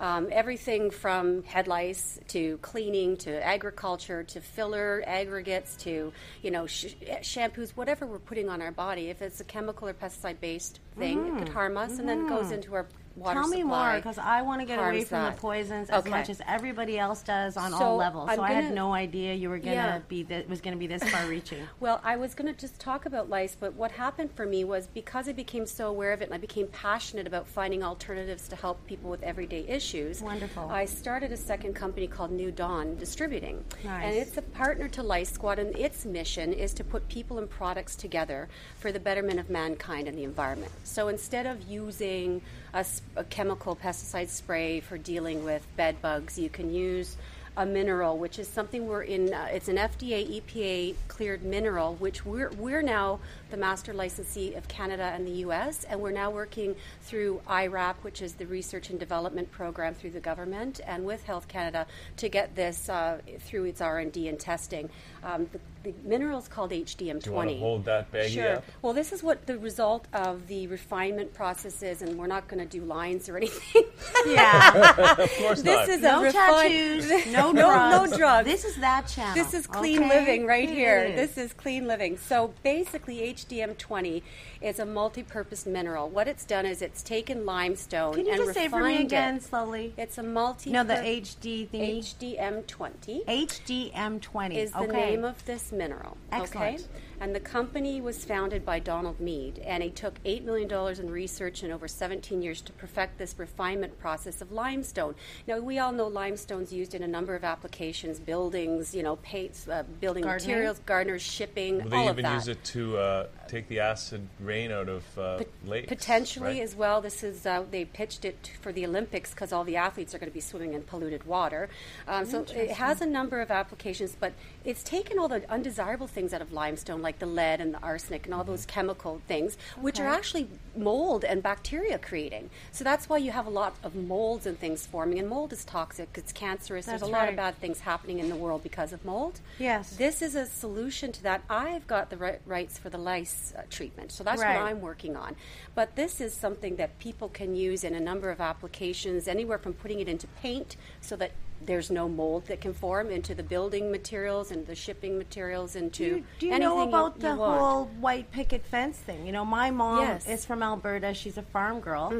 Um, 0.00 0.28
everything 0.30 0.90
from 0.90 1.42
head 1.42 1.66
lice 1.66 2.20
to 2.28 2.58
cleaning 2.58 3.16
to 3.18 3.44
agriculture 3.44 4.22
to 4.24 4.40
filler 4.40 5.02
aggregates 5.06 5.74
to 5.78 6.12
you 6.42 6.50
know 6.52 6.66
sh- 6.66 6.94
shampoos, 7.22 7.70
whatever 7.70 8.06
we're 8.06 8.20
putting 8.20 8.48
on 8.48 8.62
our 8.62 8.70
body. 8.70 9.10
If 9.10 9.22
it's 9.22 9.40
a 9.40 9.44
chemical 9.44 9.88
or 9.88 9.94
pesticide 9.94 10.40
based 10.40 10.78
thing, 10.96 11.26
it 11.26 11.38
could 11.38 11.48
harm 11.48 11.76
us, 11.76 11.98
and 11.98 12.08
then 12.08 12.26
it 12.26 12.28
goes 12.28 12.52
into 12.52 12.74
our 12.74 12.86
water 13.18 13.40
Tell 13.40 13.48
me 13.48 13.62
more, 13.62 13.96
because 13.96 14.18
I 14.18 14.42
want 14.42 14.60
to 14.60 14.66
get 14.66 14.78
away 14.78 15.04
from 15.04 15.22
that. 15.22 15.34
the 15.36 15.40
poisons 15.40 15.90
as 15.90 16.00
Okay. 16.00 16.10
much 16.10 16.28
as 16.30 16.40
everybody 16.46 16.98
else 16.98 17.22
does 17.22 17.56
on 17.56 17.70
So 17.72 17.76
all 17.78 17.96
levels. 17.96 18.30
So 18.34 18.42
I 18.42 18.52
had 18.52 18.72
no 18.74 18.92
idea 18.94 19.34
you 19.34 19.48
were 19.50 19.58
gonna 19.58 19.72
Yeah. 19.74 19.98
be 20.08 20.24
th- 20.24 20.46
was 20.48 20.60
gonna 20.60 20.76
be 20.76 20.86
this 20.86 21.02
far-reaching. 21.02 21.66
Well, 21.80 22.00
I 22.04 22.16
was 22.16 22.34
going 22.34 22.52
to 22.52 22.58
just 22.58 22.80
talk 22.80 23.06
about 23.06 23.28
lice, 23.28 23.56
but 23.58 23.74
what 23.74 23.92
happened 23.92 24.30
for 24.32 24.44
me 24.46 24.64
was 24.64 24.86
because 24.88 25.28
I 25.28 25.32
became 25.32 25.66
so 25.66 25.88
aware 25.88 26.12
of 26.12 26.20
it 26.22 26.26
and 26.26 26.34
I 26.34 26.38
became 26.38 26.66
passionate 26.68 27.26
about 27.26 27.46
finding 27.46 27.82
alternatives 27.82 28.48
to 28.48 28.56
help 28.56 28.84
people 28.86 29.10
with 29.10 29.22
everyday 29.22 29.66
issues. 29.68 30.20
Wonderful. 30.20 30.68
I 30.70 30.84
started 30.84 31.32
a 31.32 31.36
second 31.36 31.74
company 31.74 32.06
called 32.06 32.30
New 32.32 32.50
Dawn 32.50 32.96
Distributing. 32.96 33.64
Nice. 33.84 34.04
And 34.04 34.14
it's 34.16 34.36
a 34.36 34.42
partner 34.42 34.88
to 34.88 35.02
Lice 35.02 35.30
Squad, 35.30 35.58
and 35.58 35.76
its 35.76 36.04
mission 36.04 36.52
is 36.52 36.72
to 36.74 36.84
put 36.84 37.08
people 37.08 37.38
and 37.38 37.48
products 37.48 37.94
together 37.96 38.48
for 38.78 38.90
the 38.92 39.00
betterment 39.00 39.38
of 39.38 39.48
mankind 39.50 40.08
and 40.08 40.16
the 40.18 40.24
environment. 40.24 40.72
So 40.84 41.08
instead 41.08 41.46
of 41.46 41.62
using 41.68 42.42
a, 42.74 42.84
a 43.16 43.24
chemical 43.24 43.76
pesticide 43.76 44.28
spray 44.28 44.80
for 44.80 44.98
dealing 44.98 45.44
with 45.44 45.66
bed 45.76 46.00
bugs, 46.02 46.38
you 46.38 46.48
can 46.48 46.72
use 46.72 47.16
a 47.56 47.66
mineral, 47.66 48.16
which 48.16 48.38
is 48.38 48.46
something 48.46 48.86
we're 48.86 49.02
in. 49.02 49.34
Uh, 49.34 49.48
it's 49.50 49.68
an 49.68 49.76
FDA, 49.76 50.40
EPA 50.40 50.94
cleared 51.08 51.42
mineral, 51.42 51.94
which 51.96 52.24
we're 52.24 52.50
we're 52.50 52.82
now 52.82 53.18
the 53.50 53.56
master 53.56 53.92
licensee 53.92 54.54
of 54.54 54.66
Canada 54.68 55.10
and 55.14 55.26
the 55.26 55.32
U.S. 55.46 55.84
And 55.84 56.00
we're 56.00 56.10
now 56.12 56.30
working 56.30 56.76
through 57.02 57.40
IRAP, 57.48 57.96
which 58.02 58.22
is 58.22 58.34
the 58.34 58.46
research 58.46 58.90
and 58.90 58.98
development 58.98 59.50
program 59.50 59.94
through 59.94 60.10
the 60.10 60.20
government, 60.20 60.80
and 60.86 61.04
with 61.04 61.24
Health 61.24 61.48
Canada 61.48 61.86
to 62.18 62.28
get 62.28 62.54
this 62.54 62.88
uh, 62.88 63.18
through 63.40 63.64
its 63.64 63.80
R 63.80 63.98
and 63.98 64.12
D 64.12 64.28
and 64.28 64.38
testing. 64.38 64.90
Um, 65.24 65.48
the, 65.52 65.60
the 65.82 65.94
mineral 66.04 66.38
is 66.38 66.48
called 66.48 66.70
HDM20. 66.70 67.22
Do 67.24 67.30
you 67.30 67.36
want 67.36 67.48
to 67.50 67.56
hold 67.56 67.84
that 67.86 68.12
baggie 68.12 68.28
Sure. 68.34 68.56
up? 68.56 68.64
Well, 68.82 68.92
this 68.92 69.12
is 69.12 69.22
what 69.22 69.46
the 69.46 69.58
result 69.58 70.06
of 70.12 70.46
the 70.46 70.66
refinement 70.68 71.34
process 71.34 71.82
is, 71.82 72.02
and 72.02 72.16
we're 72.18 72.26
not 72.26 72.46
going 72.48 72.60
to 72.60 72.78
do 72.78 72.84
lines 72.84 73.28
or 73.28 73.36
anything. 73.36 73.84
yeah, 74.26 75.14
Of 75.18 75.32
course 75.38 75.62
this 75.62 75.74
not. 75.76 75.88
is 75.88 76.00
no 76.02 76.20
a 76.20 76.22
refined, 76.24 77.02
tattoos, 77.02 77.26
no 77.32 77.50
no, 77.52 77.62
drugs. 77.62 78.10
no 78.12 78.16
drugs. 78.16 78.46
This 78.48 78.64
is 78.64 78.76
that 78.76 79.06
channel. 79.08 79.34
This 79.34 79.54
is 79.54 79.66
clean 79.66 80.00
okay? 80.04 80.08
living 80.20 80.46
right 80.46 80.68
It 80.68 80.74
here. 80.74 80.98
is. 81.04 81.16
This 81.34 81.44
is 81.46 81.52
clean 81.52 81.86
living. 81.86 82.16
So 82.18 82.52
basically, 82.62 83.22
HDM20 83.38 84.22
is 84.60 84.78
a 84.78 84.86
multi-purpose 84.86 85.66
mineral. 85.66 86.08
What 86.08 86.28
it's 86.28 86.44
done 86.44 86.66
is 86.66 86.82
it's 86.82 87.02
taken 87.02 87.46
limestone 87.46 88.14
Can 88.14 88.26
you 88.26 88.32
and 88.32 88.40
just 88.42 88.54
say 88.54 88.68
for 88.68 88.82
me 88.82 89.02
again 89.02 89.36
it. 89.36 89.42
slowly? 89.42 89.94
It's 89.96 90.18
a 90.18 90.22
multi. 90.22 90.70
No, 90.70 90.84
the 90.84 90.94
HD 90.94 91.68
thingy. 91.68 91.98
HDM20 91.98 93.24
HDM20 93.26 94.54
is 94.54 94.72
the 94.72 94.86
name 94.86 95.24
of 95.24 95.44
this 95.44 95.72
mineral. 95.72 96.16
Excellent. 96.32 96.80
Okay? 96.80 96.84
And 97.20 97.34
the 97.34 97.40
company 97.40 98.00
was 98.00 98.24
founded 98.24 98.64
by 98.64 98.78
Donald 98.78 99.18
Mead, 99.18 99.58
and 99.60 99.82
he 99.82 99.90
took 99.90 100.22
$8 100.22 100.44
million 100.44 100.72
in 101.00 101.10
research 101.10 101.64
and 101.64 101.72
over 101.72 101.88
17 101.88 102.42
years 102.42 102.60
to 102.62 102.72
perfect 102.72 103.18
this 103.18 103.34
refinement 103.36 103.98
process 103.98 104.40
of 104.40 104.52
limestone. 104.52 105.16
Now, 105.48 105.58
we 105.58 105.80
all 105.80 105.90
know 105.90 106.06
limestone's 106.06 106.72
used 106.72 106.94
in 106.94 107.02
a 107.02 107.08
number 107.08 107.34
of 107.34 107.42
applications 107.42 108.20
buildings, 108.20 108.94
you 108.94 109.02
know, 109.02 109.16
paints, 109.16 109.66
uh, 109.66 109.82
building 110.00 110.22
Gardening? 110.22 110.48
materials, 110.48 110.80
gardeners, 110.86 111.22
shipping, 111.22 111.82
Will 111.82 111.90
they 111.90 111.96
all 111.96 112.04
even 112.04 112.24
of 112.24 112.30
that. 112.30 112.34
use 112.34 112.48
it 112.48 112.62
to 112.64 112.96
uh, 112.96 113.26
take 113.48 113.66
the 113.66 113.80
acid 113.80 114.26
rain 114.38 114.70
out 114.70 114.88
of 114.88 115.18
uh, 115.18 115.40
lakes? 115.66 115.88
Potentially 115.88 116.46
right? 116.46 116.62
as 116.62 116.76
well. 116.76 117.00
This 117.00 117.24
is 117.24 117.46
uh, 117.46 117.64
they 117.68 117.84
pitched 117.84 118.24
it 118.24 118.52
for 118.60 118.70
the 118.70 118.86
Olympics 118.86 119.30
because 119.30 119.52
all 119.52 119.64
the 119.64 119.76
athletes 119.76 120.14
are 120.14 120.18
going 120.18 120.30
to 120.30 120.34
be 120.34 120.40
swimming 120.40 120.74
in 120.74 120.82
polluted 120.82 121.24
water. 121.24 121.68
Um, 122.06 122.26
so 122.26 122.44
it 122.54 122.70
has 122.70 123.00
a 123.00 123.06
number 123.06 123.40
of 123.40 123.50
applications, 123.50 124.16
but 124.18 124.34
it's 124.64 124.82
taken 124.82 125.18
all 125.18 125.28
the 125.28 125.50
undesirable 125.50 126.06
things 126.06 126.32
out 126.32 126.42
of 126.42 126.52
limestone, 126.52 127.02
like 127.02 127.07
the 127.18 127.26
lead 127.26 127.60
and 127.60 127.72
the 127.72 127.80
arsenic 127.80 128.26
and 128.26 128.34
all 128.34 128.44
those 128.44 128.66
chemical 128.66 129.20
things, 129.26 129.56
which 129.80 129.98
are 130.00 130.08
actually 130.08 130.48
mold 130.76 131.24
and 131.24 131.42
bacteria 131.42 131.98
creating. 131.98 132.50
So 132.72 132.84
that's 132.84 133.08
why 133.08 133.16
you 133.18 133.30
have 133.30 133.46
a 133.46 133.50
lot 133.50 133.76
of 133.82 133.94
molds 133.94 134.46
and 134.46 134.58
things 134.58 134.84
forming. 134.84 135.18
And 135.18 135.28
mold 135.28 135.52
is 135.52 135.64
toxic; 135.64 136.08
it's 136.14 136.32
cancerous. 136.32 136.86
There's 136.86 137.00
That's 137.00 137.08
a 137.08 137.12
lot 137.12 137.28
of 137.28 137.36
bad 137.36 137.58
things 137.58 137.80
happening 137.80 138.18
in 138.18 138.28
the 138.28 138.36
world 138.36 138.62
because 138.62 138.92
of 138.92 139.04
mold. 139.04 139.40
Yes. 139.58 139.96
This 139.96 140.20
is 140.20 140.34
a 140.34 140.44
solution 140.46 141.12
to 141.12 141.22
that. 141.22 141.42
I've 141.48 141.86
got 141.86 142.10
the 142.10 142.16
ri- 142.16 142.38
rights 142.44 142.78
for 142.78 142.90
the 142.90 142.98
lice 142.98 143.54
uh, 143.56 143.62
treatment, 143.70 144.12
so 144.12 144.22
that's 144.24 144.42
Right. 144.42 144.56
what 144.60 144.64
I'm 144.66 144.80
working 144.80 145.16
on. 145.16 145.36
But 145.74 145.96
this 145.96 146.20
is 146.20 146.34
something 146.34 146.76
that 146.76 146.98
people 146.98 147.28
can 147.28 147.54
use 147.54 147.84
in 147.84 147.94
a 147.94 148.00
number 148.00 148.30
of 148.30 148.40
applications, 148.40 149.28
anywhere 149.28 149.58
from 149.58 149.72
putting 149.74 150.00
it 150.00 150.08
into 150.08 150.26
paint 150.42 150.76
so 151.00 151.16
that 151.16 151.32
there's 151.64 151.90
no 151.90 152.08
mold 152.08 152.46
that 152.46 152.60
can 152.60 152.72
form 152.72 153.10
into 153.10 153.34
the 153.34 153.42
building 153.42 153.90
materials 153.90 154.50
and 154.50 154.66
the 154.66 154.74
shipping 154.74 155.18
materials 155.18 155.76
into 155.76 156.04
Do 156.04 156.16
you, 156.16 156.24
do 156.38 156.46
you 156.46 156.58
know 156.58 156.88
about 156.88 157.16
you, 157.16 157.22
the 157.22 157.28
you 157.28 157.34
whole 157.36 157.84
white 158.00 158.30
picket 158.30 158.64
fence 158.64 158.96
thing? 158.98 159.26
You 159.26 159.32
know, 159.32 159.44
my 159.44 159.70
mom 159.70 160.00
Yes. 160.00 160.22
Mm-hmm. 160.24 160.32
is 160.32 160.46
from 160.46 160.62
Alberta. 160.62 161.14
She's 161.14 161.36
a 161.38 161.42
farm 161.42 161.80
girl. 161.80 162.12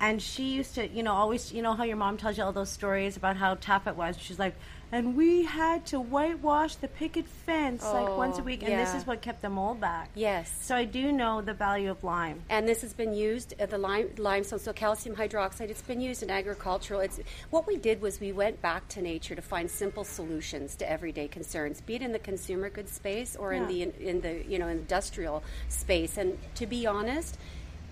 And 0.00 0.20
she 0.20 0.52
used 0.54 0.74
to, 0.74 0.86
you 0.88 1.02
know, 1.02 1.12
always, 1.14 1.52
you 1.52 1.62
know 1.62 1.72
how 1.74 1.84
your 1.84 1.96
mom 1.96 2.16
tells 2.18 2.36
you 2.36 2.44
all 2.44 2.52
those 2.52 2.68
stories 2.70 3.16
about 3.16 3.36
how 3.36 3.54
tough 3.60 3.86
it 3.86 3.96
was? 3.96 4.18
She's 4.18 4.38
like, 4.38 4.54
and 4.92 5.16
we 5.16 5.42
had 5.44 5.84
to 5.86 5.98
whitewash 5.98 6.76
the 6.76 6.86
picket 6.86 7.26
fence 7.26 7.82
like 7.82 8.16
once 8.16 8.38
a 8.38 8.42
Oh, 8.42 8.44
week. 8.44 8.62
And 8.62 8.78
this 8.78 8.94
is 8.94 9.04
what 9.06 9.20
kept 9.20 9.42
the 9.42 9.48
mold 9.48 9.80
back. 9.80 10.10
Yes. 10.14 10.52
So 10.60 10.76
I 10.76 10.84
do 10.84 11.10
know 11.10 11.40
the 11.40 11.54
value 11.54 11.90
of 11.90 12.04
lime. 12.04 12.42
and 12.50 12.68
this 12.68 12.82
has 12.82 12.92
been 12.92 13.12
used 13.12 13.54
uh, 13.60 13.66
the 13.66 13.78
lime, 13.78 14.10
limestone 14.18 14.60
so 14.60 14.72
calcium 14.72 15.16
hydroxide 15.16 15.70
it's 15.70 15.82
been 15.82 16.00
used 16.00 16.22
in 16.22 16.30
agricultural 16.30 17.00
it's 17.00 17.18
what 17.50 17.66
we 17.66 17.76
did 17.76 18.00
was 18.00 18.20
we 18.20 18.30
went 18.32 18.60
back 18.62 18.86
to 18.88 19.02
nature 19.02 19.34
to 19.34 19.42
find 19.42 19.68
simple 19.70 20.04
solutions 20.04 20.76
to 20.76 20.88
everyday 20.88 21.26
concerns 21.26 21.80
be 21.80 21.94
it 21.96 22.02
in 22.02 22.12
the 22.12 22.18
consumer 22.18 22.68
goods 22.70 22.92
space 22.92 23.34
or 23.34 23.52
in 23.52 23.66
the 23.66 23.82
in, 23.82 23.90
in 24.00 24.20
the 24.20 24.44
you 24.46 24.58
know 24.58 24.68
industrial 24.68 25.42
space 25.68 26.16
and 26.16 26.38
to 26.54 26.66
be 26.66 26.86
honest 26.86 27.38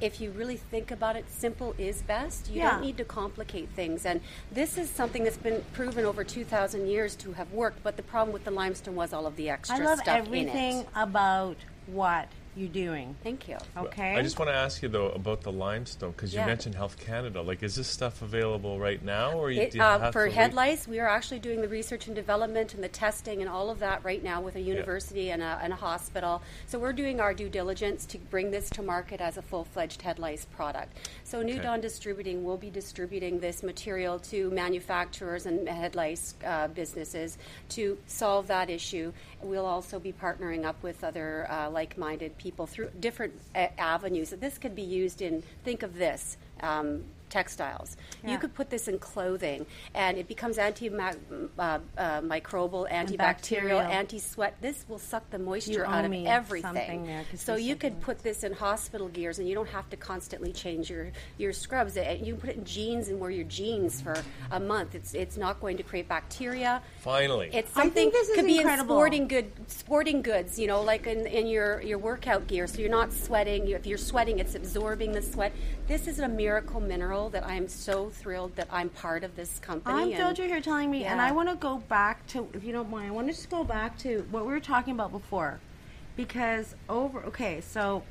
if 0.01 0.21
you 0.21 0.31
really 0.33 0.57
think 0.57 0.91
about 0.91 1.17
it, 1.17 1.25
simple 1.31 1.75
is 1.79 2.03
best. 2.03 2.49
You 2.51 2.61
Yeah. 2.61 2.73
don't 2.73 2.83
need 2.83 2.97
to 2.99 3.05
complicate 3.05 3.69
things. 3.77 4.05
And 4.05 4.21
this 4.51 4.77
is 4.77 4.91
something 4.91 5.25
that's 5.25 5.37
been 5.37 5.65
proven 5.73 6.05
over 6.05 6.25
2,000 6.25 6.87
years 6.87 7.15
to 7.17 7.33
have 7.33 7.53
worked. 7.53 7.83
But 7.83 7.97
the 7.97 8.03
problem 8.03 8.33
with 8.33 8.45
the 8.45 8.51
limestone 8.51 8.97
was 8.97 9.13
all 9.13 9.27
of 9.27 9.37
the 9.37 9.49
extra 9.51 9.77
stuff. 9.77 9.87
I 9.87 9.91
love 9.91 10.01
everything 10.07 10.87
about 10.95 11.57
what 11.87 12.29
you're 12.57 12.69
doing. 12.69 13.17
Thank 13.23 13.49
you. 13.49 13.57
Okay. 13.77 14.15
I 14.15 14.23
just 14.23 14.39
want 14.39 14.49
to 14.51 14.55
ask 14.55 14.83
you 14.83 14.89
though 14.89 15.09
about 15.09 15.41
the 15.43 15.51
limestone 15.53 16.13
because 16.13 16.33
you 16.33 16.41
Yeah. 16.41 16.47
mentioned 16.47 16.75
Health 16.75 16.99
Canada. 16.99 17.43
Like, 17.43 17.63
is 17.63 17.75
this 17.75 17.89
stuff 17.89 18.23
available 18.23 18.79
right 18.79 19.03
now, 19.03 19.33
or 19.33 19.51
you, 19.51 19.63
It, 19.63 19.73
do 19.73 19.79
you 19.79 19.85
uh, 19.85 19.99
have 19.99 20.13
for 20.13 20.27
to 20.29 20.33
head 20.35 20.51
wait? 20.51 20.57
lice, 20.57 20.89
we 20.89 21.01
are 21.01 21.09
actually 21.09 21.41
doing 21.41 21.61
the 21.61 21.69
research 21.69 22.07
and 22.07 22.15
development 22.15 22.75
and 22.75 22.83
the 22.85 22.89
testing 22.89 23.41
and 23.41 23.51
all 23.51 23.71
of 23.71 23.79
that 23.81 24.05
right 24.05 24.23
now 24.23 24.41
with 24.41 24.55
a 24.57 24.61
university 24.61 25.31
and, 25.31 25.43
a, 25.43 25.59
and 25.63 25.73
a 25.73 25.77
hospital. 25.77 26.43
So 26.67 26.79
we're 26.79 26.93
doing 26.93 27.21
our 27.21 27.35
due 27.35 27.49
diligence 27.49 28.07
to 28.07 28.19
bring 28.19 28.51
this 28.51 28.71
to 28.71 28.83
market 28.83 29.21
as 29.21 29.37
a 29.37 29.43
full-fledged 29.43 30.03
head 30.03 30.19
lice 30.19 30.45
product. 30.45 30.97
So 31.25 31.43
New 31.43 31.55
Okay. 31.55 31.63
Dawn 31.63 31.81
Distributing 31.81 32.45
will 32.45 32.57
be 32.57 32.71
distributing 32.71 33.41
this 33.41 33.63
material 33.63 34.19
to 34.21 34.51
manufacturers 34.51 35.47
and 35.47 35.69
head 35.69 35.95
lice 35.95 36.35
uh, 36.45 36.69
businesses 36.69 37.39
to 37.71 37.99
solve 38.07 38.47
that 38.49 38.71
issue. 38.71 39.13
We'll 39.45 39.67
also 39.67 39.99
be 39.99 40.13
partnering 40.13 40.65
up 40.65 40.83
with 40.83 41.05
other 41.05 41.47
uh, 41.51 41.69
like-minded 41.71 42.39
people 42.39 42.67
through 42.67 42.91
different 42.99 43.35
uh, 43.55 43.69
avenues. 43.77 44.31
This 44.31 44.57
could 44.57 44.75
be 44.75 44.83
used 44.83 45.21
in, 45.21 45.43
think 45.65 45.83
of 45.83 45.97
this. 45.97 46.39
Um, 46.63 47.05
textiles. 47.35 47.97
Yeah. 48.23 48.31
You 48.33 48.39
could 48.39 48.55
put 48.55 48.71
this 48.71 48.87
in 48.87 48.99
clothing, 49.01 49.67
and 49.93 50.17
it 50.17 50.29
becomes 50.29 50.57
antimicrobial, 50.57 51.51
uh, 51.59 51.81
uh, 51.99 52.21
antibacterial, 53.01 53.81
anti-sweat. 53.85 54.55
This 54.61 54.85
will 54.89 55.01
suck 55.01 55.29
the 55.31 55.41
moisture 55.41 55.73
You 55.73 55.85
out 55.85 56.05
of 56.05 56.13
everything. 56.13 57.07
something 57.07 57.25
so 57.37 57.57
you 57.57 57.75
could 57.75 58.01
put 58.01 58.23
this 58.23 58.45
in 58.45 58.53
hospital 58.53 59.09
gears, 59.09 59.41
and 59.41 59.49
you 59.49 59.55
don't 59.59 59.69
have 59.79 59.91
to 59.91 59.97
constantly 59.97 60.53
change 60.53 60.89
your 60.89 61.11
your 61.37 61.53
scrubs. 61.53 61.97
You 61.97 62.35
can 62.35 62.41
put 62.45 62.51
it 62.51 62.57
in 62.57 62.65
jeans 62.65 63.09
and 63.09 63.19
wear 63.19 63.31
your 63.31 63.51
jeans 63.59 64.01
for 64.01 64.17
a 64.53 64.61
month. 64.61 64.95
It's 64.95 65.13
it's 65.15 65.37
not 65.37 65.61
going 65.61 65.77
to 65.79 65.83
create 65.83 66.09
bacteria. 66.09 66.83
Finally. 67.01 67.51
It's 67.53 67.71
I 67.77 67.83
something 67.83 68.11
think 68.11 68.13
this 68.13 68.29
is 68.29 68.37
could 68.37 68.47
be 68.47 68.59
incredible. 68.59 68.95
in 68.95 68.99
sporting 68.99 69.29
good 69.29 69.51
sporting 69.67 70.23
goods, 70.23 70.59
you 70.59 70.67
know, 70.67 70.83
like 70.83 71.07
in, 71.07 71.27
in 71.27 71.47
your, 71.47 71.83
your 71.83 71.99
workout 71.99 72.47
gear, 72.47 72.67
so 72.67 72.79
you're 72.79 72.91
not 72.91 73.13
sweating. 73.13 73.67
You, 73.67 73.77
if 73.77 73.87
you're 73.87 73.99
sweating, 73.99 74.39
it's 74.39 74.55
absorbing 74.55 75.13
the 75.13 75.23
sweat. 75.23 75.53
This 75.87 76.07
is 76.07 76.19
a 76.19 76.29
miracle 76.29 76.81
mineral 76.81 77.24
that 77.31 77.45
I 77.47 77.55
am 77.55 77.69
so 77.69 78.11
thrilled 78.11 78.57
that 78.57 78.69
I'm 78.71 78.89
part 78.89 79.25
of 79.25 79.37
this 79.37 79.59
company. 79.59 79.95
I'm 79.95 80.13
thrilled 80.15 80.39
you're 80.39 80.49
here 80.49 80.61
telling 80.61 80.91
me, 80.91 81.05
and 81.05 81.21
I 81.21 81.33
want 81.33 81.49
to 81.49 81.57
go 81.57 81.79
back 81.79 82.27
to, 82.29 82.49
if 82.55 82.65
you 82.65 82.73
don't 82.73 82.91
mind, 82.91 83.09
I 83.09 83.11
want 83.13 83.27
to 83.29 83.33
just 83.33 83.51
go 83.51 83.65
back 83.65 83.99
to 83.99 84.27
what 84.31 84.47
we 84.47 84.53
were 84.53 84.61
talking 84.61 84.95
about 84.95 85.13
before, 85.13 85.61
because 86.17 86.75
over, 86.89 87.23
okay, 87.25 87.61
so 87.61 88.03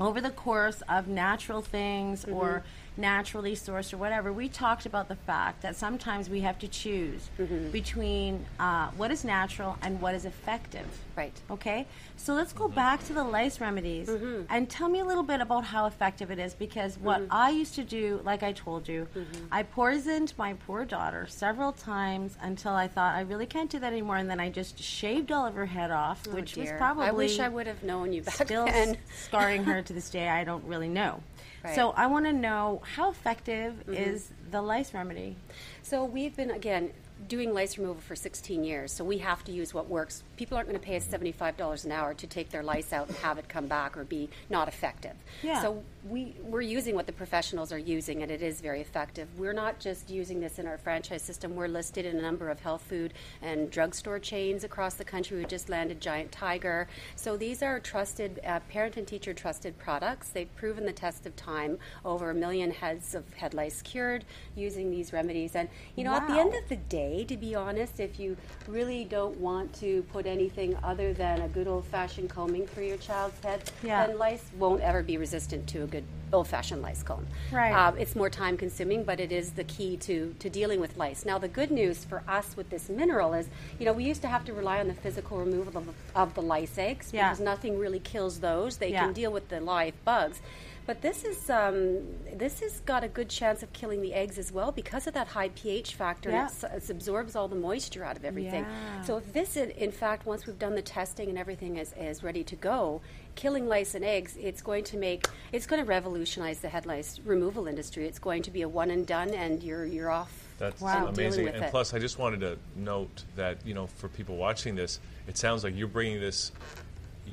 over 0.00 0.20
the 0.20 0.30
course 0.30 0.82
of 0.88 1.08
natural 1.08 1.62
things 1.62 2.24
Mm-hmm. 2.24 2.34
or 2.34 2.64
naturally 2.96 3.54
sourced 3.54 3.92
or 3.92 3.96
whatever, 3.96 4.32
we 4.32 4.48
talked 4.48 4.86
about 4.86 5.08
the 5.08 5.16
fact 5.16 5.62
that 5.62 5.76
sometimes 5.76 6.28
we 6.28 6.40
have 6.40 6.58
to 6.60 6.68
choose 6.68 7.28
Mm-hmm. 7.38 7.70
between 7.70 8.44
uh, 8.60 8.88
what 8.96 9.10
is 9.10 9.24
natural 9.24 9.76
and 9.82 10.00
what 10.00 10.14
is 10.14 10.24
effective. 10.24 10.86
Right. 11.16 11.32
Okay, 11.50 11.86
so 12.16 12.34
let's 12.34 12.52
go 12.52 12.68
back 12.68 13.04
to 13.06 13.12
the 13.12 13.24
lice 13.24 13.60
remedies 13.60 14.08
Mm-hmm. 14.08 14.42
and 14.48 14.68
tell 14.68 14.88
me 14.88 15.00
a 15.00 15.04
little 15.04 15.22
bit 15.22 15.40
about 15.40 15.64
how 15.64 15.86
effective 15.86 16.30
it 16.30 16.38
is 16.38 16.54
because 16.54 16.98
what 16.98 17.20
Mm-hmm. 17.22 17.32
I 17.32 17.50
used 17.50 17.74
to 17.76 17.84
do, 17.84 18.20
like 18.24 18.42
I 18.42 18.52
told 18.52 18.86
you, 18.88 19.06
I 19.50 19.62
poisoned 19.62 20.32
my 20.36 20.54
poor 20.66 20.84
daughter 20.84 21.26
several 21.28 21.72
times 21.72 22.36
until 22.42 22.72
I 22.72 22.86
thought 22.88 23.14
I 23.14 23.20
really 23.22 23.46
can't 23.46 23.70
do 23.70 23.78
that 23.80 23.92
anymore, 23.92 24.16
and 24.16 24.28
then 24.30 24.40
I 24.40 24.50
just 24.50 24.78
shaved 24.82 25.32
all 25.32 25.46
of 25.46 25.54
her 25.54 25.66
head 25.66 25.90
off, 25.90 26.22
Oh, 26.28 26.34
which 26.34 26.56
was 26.56 26.70
probably 26.78 27.06
I 27.06 27.10
wish 27.12 27.38
I 27.40 27.48
would 27.48 27.66
have 27.66 27.82
known 27.82 28.12
you 28.12 28.22
back 28.22 28.34
still 28.34 28.66
then. 28.66 28.96
scarring 29.16 29.64
her 29.64 29.82
to 29.82 29.92
this 29.92 30.10
day. 30.10 30.28
I 30.28 30.44
don't 30.44 30.64
really 30.64 30.88
know. 30.88 31.22
Right. 31.64 31.74
So 31.74 31.90
I 31.90 32.06
want 32.06 32.26
to 32.26 32.32
know 32.32 32.82
how 32.94 33.10
effective 33.10 33.74
Mm-hmm. 33.86 33.94
is 33.94 34.30
the 34.50 34.60
lice 34.62 34.92
remedy? 34.94 35.36
So 35.82 36.04
we've 36.04 36.36
been 36.36 36.50
again 36.50 36.90
doing 37.28 37.54
lice 37.54 37.78
removal 37.78 38.02
for 38.02 38.14
16 38.14 38.64
years. 38.64 38.92
So 38.92 39.02
we 39.04 39.18
have 39.18 39.42
to 39.44 39.52
use 39.52 39.72
what 39.72 39.88
works. 39.88 40.22
People 40.36 40.56
aren't 40.56 40.68
going 40.68 40.78
to 40.78 40.84
pay 40.84 40.96
us 40.96 41.06
$75 41.06 41.84
an 41.84 41.92
hour 41.92 42.12
to 42.14 42.26
take 42.26 42.50
their 42.50 42.62
lice 42.62 42.92
out 42.92 43.08
and 43.08 43.16
have 43.18 43.38
it 43.38 43.48
come 43.48 43.66
back 43.66 43.96
or 43.96 44.04
be 44.04 44.28
not 44.50 44.68
effective. 44.68 45.14
Yeah. 45.42 45.62
So 45.62 45.82
we 46.08 46.34
we're 46.42 46.60
using 46.60 46.94
what 46.94 47.06
the 47.06 47.12
professionals 47.12 47.72
are 47.72 47.78
using, 47.78 48.22
and 48.22 48.30
it 48.30 48.42
is 48.42 48.60
very 48.60 48.80
effective. 48.82 49.26
We're 49.38 49.54
not 49.54 49.80
just 49.80 50.10
using 50.10 50.38
this 50.38 50.58
in 50.58 50.66
our 50.66 50.76
franchise 50.76 51.22
system. 51.22 51.56
We're 51.56 51.68
listed 51.68 52.04
in 52.04 52.18
a 52.18 52.22
number 52.22 52.50
of 52.50 52.60
health 52.60 52.82
food 52.82 53.14
and 53.40 53.70
drugstore 53.70 54.18
chains 54.18 54.64
across 54.64 54.94
the 54.94 55.04
country. 55.04 55.38
We 55.38 55.46
just 55.46 55.68
landed 55.70 56.00
Giant 56.00 56.30
Tiger. 56.30 56.88
So 57.16 57.36
these 57.36 57.62
are 57.62 57.80
trusted 57.80 58.40
uh, 58.46 58.60
parent 58.68 58.98
and 58.98 59.06
teacher 59.06 59.32
trusted 59.32 59.78
products. 59.78 60.28
They've 60.28 60.54
proven 60.56 60.84
the 60.84 60.92
test 60.92 61.24
of 61.26 61.34
time. 61.36 61.78
Over 62.04 62.30
a 62.30 62.34
million 62.34 62.70
heads 62.70 63.14
of 63.14 63.24
head 63.34 63.54
lice 63.54 63.80
cured 63.80 64.24
using 64.56 64.90
these 64.90 65.12
remedies. 65.12 65.56
And 65.56 65.70
you 65.96 66.04
know, 66.04 66.12
at 66.12 66.26
the 66.28 66.38
end 66.38 66.54
of 66.54 66.68
the 66.68 66.76
day, 66.76 67.24
to 67.24 67.36
be 67.36 67.54
honest, 67.54 67.98
if 67.98 68.20
you 68.20 68.36
really 68.68 69.04
don't 69.04 69.38
want 69.40 69.72
to 69.80 70.02
put 70.12 70.26
anything 70.26 70.76
other 70.82 71.14
than 71.14 71.40
a 71.40 71.48
good 71.48 71.66
old 71.66 71.86
fashioned 71.86 72.28
combing 72.28 72.66
through 72.66 72.86
your 72.86 72.98
child's 72.98 73.40
head, 73.42 73.70
Yeah. 73.82 74.06
then 74.06 74.18
lice 74.18 74.44
won't 74.58 74.82
ever 74.82 75.02
be 75.02 75.16
resistant 75.16 75.66
to 75.68 75.84
a 75.84 75.86
good 75.94 76.04
old 76.32 76.48
fashioned 76.48 76.82
lice 76.82 77.04
comb. 77.04 77.24
Right. 77.52 77.72
Um, 77.72 77.96
it's 77.96 78.16
more 78.16 78.28
time 78.28 78.56
consuming, 78.56 79.04
but 79.04 79.20
it 79.20 79.30
is 79.30 79.52
the 79.52 79.62
key 79.64 79.96
to, 79.98 80.34
to 80.40 80.50
dealing 80.50 80.80
with 80.80 80.96
lice. 80.96 81.24
Now, 81.24 81.38
the 81.38 81.46
good 81.46 81.70
news 81.70 82.04
for 82.04 82.24
us 82.26 82.56
with 82.56 82.68
this 82.70 82.88
mineral 82.88 83.34
is, 83.34 83.48
you 83.78 83.86
know, 83.86 83.92
we 83.92 84.02
used 84.02 84.20
to 84.22 84.28
have 84.28 84.44
to 84.46 84.52
rely 84.52 84.80
on 84.80 84.88
the 84.88 84.94
physical 84.94 85.38
removal 85.38 85.76
of, 85.78 85.88
of 86.16 86.34
the 86.34 86.42
lice 86.42 86.76
eggs 86.78 87.10
Yeah. 87.12 87.28
because 87.28 87.38
nothing 87.44 87.78
really 87.78 88.00
kills 88.00 88.40
those. 88.40 88.78
They 88.78 88.90
Yeah. 88.90 89.04
can 89.04 89.12
deal 89.12 89.30
with 89.30 89.48
the 89.48 89.60
live 89.60 89.94
bugs. 90.04 90.40
But 90.86 91.00
this 91.00 91.24
is 91.24 91.48
um, 91.48 92.00
this 92.34 92.60
has 92.60 92.80
got 92.80 93.04
a 93.04 93.08
good 93.08 93.30
chance 93.30 93.62
of 93.62 93.72
killing 93.72 94.02
the 94.02 94.12
eggs 94.12 94.36
as 94.38 94.52
well 94.52 94.70
because 94.70 95.06
of 95.06 95.14
that 95.14 95.28
high 95.28 95.48
pH 95.50 95.94
factor. 95.94 96.30
Yeah. 96.30 96.48
It, 96.48 96.64
it 96.84 96.90
absorbs 96.90 97.34
all 97.36 97.48
the 97.48 97.56
moisture 97.56 98.04
out 98.04 98.16
of 98.16 98.24
everything. 98.24 98.64
Yeah. 98.64 99.02
So 99.02 99.16
if 99.16 99.32
this, 99.32 99.56
in 99.56 99.70
in 99.70 99.90
fact, 99.90 100.26
once 100.26 100.46
we've 100.46 100.58
done 100.58 100.74
the 100.74 100.82
testing 100.82 101.28
and 101.30 101.38
everything 101.38 101.76
is, 101.78 101.94
is 101.98 102.22
ready 102.22 102.44
to 102.44 102.56
go, 102.56 103.00
killing 103.34 103.66
lice 103.66 103.94
and 103.94 104.04
eggs, 104.04 104.36
it's 104.38 104.60
going 104.60 104.84
to 104.84 104.98
make 104.98 105.26
it's 105.52 105.66
going 105.66 105.82
to 105.82 105.88
revolutionize 105.88 106.60
the 106.60 106.68
head 106.68 106.84
lice 106.84 107.18
removal 107.24 107.66
industry. 107.66 108.06
It's 108.06 108.18
going 108.18 108.42
to 108.42 108.50
be 108.50 108.60
a 108.62 108.68
one 108.68 108.90
and 108.90 109.06
done, 109.06 109.30
and 109.30 109.62
you're 109.62 109.86
you're 109.86 110.10
off. 110.10 110.32
That's 110.58 110.82
Wow. 110.82 111.06
Amazing. 111.06 111.48
And 111.48 111.64
it. 111.64 111.70
plus, 111.70 111.94
I 111.94 111.98
just 111.98 112.18
wanted 112.18 112.40
to 112.40 112.58
note 112.76 113.24
that 113.36 113.56
you 113.64 113.72
know, 113.72 113.86
for 113.86 114.08
people 114.08 114.36
watching 114.36 114.74
this, 114.74 115.00
it 115.26 115.38
sounds 115.38 115.64
like 115.64 115.74
you're 115.74 115.88
bringing 115.88 116.20
this 116.20 116.52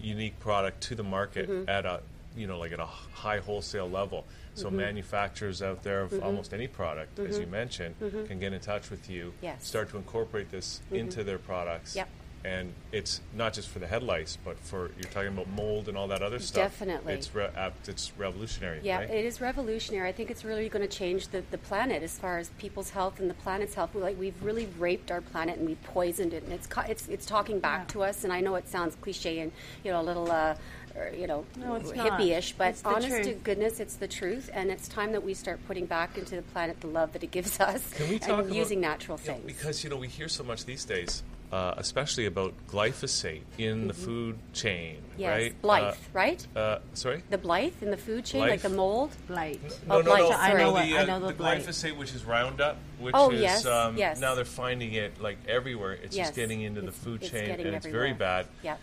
unique 0.02 0.40
product 0.40 0.82
to 0.82 0.96
the 0.96 1.04
market 1.04 1.50
Mm-hmm. 1.50 1.70
at 1.70 1.86
a 1.86 2.02
you 2.36 2.48
know 2.48 2.58
like 2.60 2.72
at 2.72 2.80
a 2.80 2.86
high 2.86 3.40
wholesale 3.40 3.90
level. 3.90 4.26
So 4.54 4.68
Mm-hmm. 4.68 4.78
manufacturers 4.78 5.62
out 5.62 5.82
there 5.84 6.02
of 6.02 6.22
almost 6.22 6.54
any 6.54 6.68
product, 6.68 7.18
as 7.20 7.40
you 7.40 7.46
mentioned, 7.48 7.96
can 8.28 8.38
get 8.40 8.52
in 8.54 8.60
touch 8.60 8.90
with 8.90 9.10
you, 9.10 9.28
Mm-hmm. 9.38 9.46
Yes. 9.46 9.66
start 9.68 9.90
to 9.92 9.98
incorporate 9.98 10.52
this 10.52 10.82
into 10.92 11.24
their 11.24 11.38
products. 11.38 11.96
Yep. 11.96 12.10
And 12.44 12.74
it's 12.92 13.22
not 13.36 13.54
just 13.54 13.70
for 13.70 13.78
the 13.78 13.86
head 13.86 14.02
lice, 14.02 14.36
but 14.44 14.58
for 14.58 14.90
you're 14.98 15.12
talking 15.12 15.28
about 15.30 15.48
mold 15.50 15.88
and 15.88 15.96
all 15.96 16.08
that 16.08 16.24
other 16.24 16.40
stuff. 16.40 16.72
Definitely. 16.72 17.14
it's 17.14 17.34
re- 17.36 17.52
uh, 17.56 17.70
it's 17.88 18.12
revolutionary. 18.18 18.80
Yeah, 18.82 18.98
right? 18.98 19.10
it 19.12 19.26
is 19.26 19.40
revolutionary. 19.40 20.10
I 20.10 20.12
think 20.12 20.32
it's 20.32 20.44
really 20.44 20.68
going 20.68 20.82
to 20.82 20.92
change 20.98 21.28
the, 21.28 21.44
the 21.52 21.60
planet 21.60 22.02
as 22.02 22.18
far 22.18 22.40
as 22.40 22.50
people's 22.58 22.90
health 22.90 23.20
and 23.20 23.30
the 23.30 23.36
planet's 23.36 23.76
health. 23.76 23.94
We, 23.94 24.02
like 24.02 24.18
we've 24.20 24.42
really 24.44 24.68
raped 24.80 25.12
our 25.12 25.22
planet 25.22 25.60
and 25.60 25.68
we 25.68 25.76
poisoned 25.84 26.34
it, 26.34 26.42
and 26.44 26.52
it's 26.52 26.66
co- 26.66 26.82
it's 26.90 27.08
it's 27.10 27.28
talking 27.28 27.60
back 27.60 27.82
Yeah. 27.82 27.94
to 27.94 28.04
us. 28.06 28.24
And 28.24 28.34
I 28.34 28.42
know 28.42 28.56
it 28.56 28.68
sounds 28.68 28.96
cliche 29.02 29.38
and 29.40 29.52
you 29.84 29.92
know 29.92 30.02
a 30.02 30.04
little. 30.04 30.30
Uh, 30.32 30.56
or, 30.96 31.12
you 31.18 31.28
know, 31.28 31.46
No, 31.58 31.76
it's 31.76 31.94
not. 31.94 32.20
hippie-ish, 32.20 32.54
but 32.54 32.70
It's 32.70 32.82
the 32.82 32.90
honest 32.90 33.10
to 33.18 33.24
truth. 33.24 33.44
goodness, 33.44 33.80
it's 33.80 33.96
the 33.96 34.08
truth, 34.08 34.50
and 34.54 34.70
it's 34.72 34.88
time 34.88 35.12
that 35.14 35.24
we 35.24 35.34
start 35.34 35.60
putting 35.68 35.86
back 35.86 36.18
into 36.18 36.36
the 36.36 36.42
planet 36.42 36.80
the 36.82 36.88
love 36.88 37.14
that 37.14 37.24
it 37.24 37.32
gives 37.32 37.60
us, 37.60 37.94
Can 37.94 38.08
we 38.10 38.16
and 38.16 38.22
talk 38.22 38.40
about, 38.46 38.54
using 38.54 38.82
natural 38.82 39.20
you 39.24 39.28
know, 39.30 39.34
things. 39.36 39.46
because 39.46 39.84
you 39.84 39.90
know 39.90 39.98
we 39.98 40.08
hear 40.08 40.28
so 40.28 40.44
much 40.44 40.66
these 40.66 40.86
days, 40.86 41.24
uh, 41.52 41.74
especially 41.78 42.26
about 42.26 42.54
glyphosate 42.68 43.42
in 43.58 43.88
the 43.88 43.94
food 43.94 44.38
chain, 44.54 44.98
Mm-hmm. 45.12 45.20
yes, 45.22 45.30
right? 45.30 45.62
Blythe, 45.62 45.96
right? 46.14 46.48
Uh, 46.56 46.60
uh, 46.60 46.80
sorry. 46.94 47.22
The 47.30 47.38
Blythe 47.38 47.74
in 47.82 47.92
the 47.92 47.98
food 47.98 48.24
chain, 48.26 48.42
like 48.42 48.62
the 48.62 48.70
mold. 48.70 49.12
Blight. 49.28 49.60
No, 49.88 49.96
Oh, 49.96 50.02
no, 50.02 50.04
Blythe, 50.04 50.20
no. 50.22 50.32
I 50.32 50.54
no, 50.54 50.58
know 50.58 50.72
what- 50.72 50.86
the, 50.88 50.98
I 50.98 51.02
uh, 51.02 51.06
know 51.06 51.20
the 51.20 51.34
the 51.34 51.44
glyphosate, 51.44 51.98
which 51.98 52.14
is 52.16 52.24
Roundup, 52.26 52.78
which 53.00 53.14
Oh, 53.18 53.30
is 53.32 53.42
yes, 53.42 53.66
um, 53.66 53.98
yes. 53.98 54.20
now 54.22 54.36
they're 54.36 54.46
finding 54.46 54.94
it 54.94 55.22
like 55.22 55.38
everywhere. 55.48 55.92
It's 55.94 56.16
Yes, 56.16 56.28
just 56.28 56.36
getting 56.38 56.62
into 56.62 56.82
the 56.82 56.92
food 56.94 57.22
chain, 57.22 57.48
getting 57.48 57.68
and 57.68 57.76
it's 57.76 57.86
very 57.86 58.14
bad. 58.14 58.48
Yeah. 58.64 58.78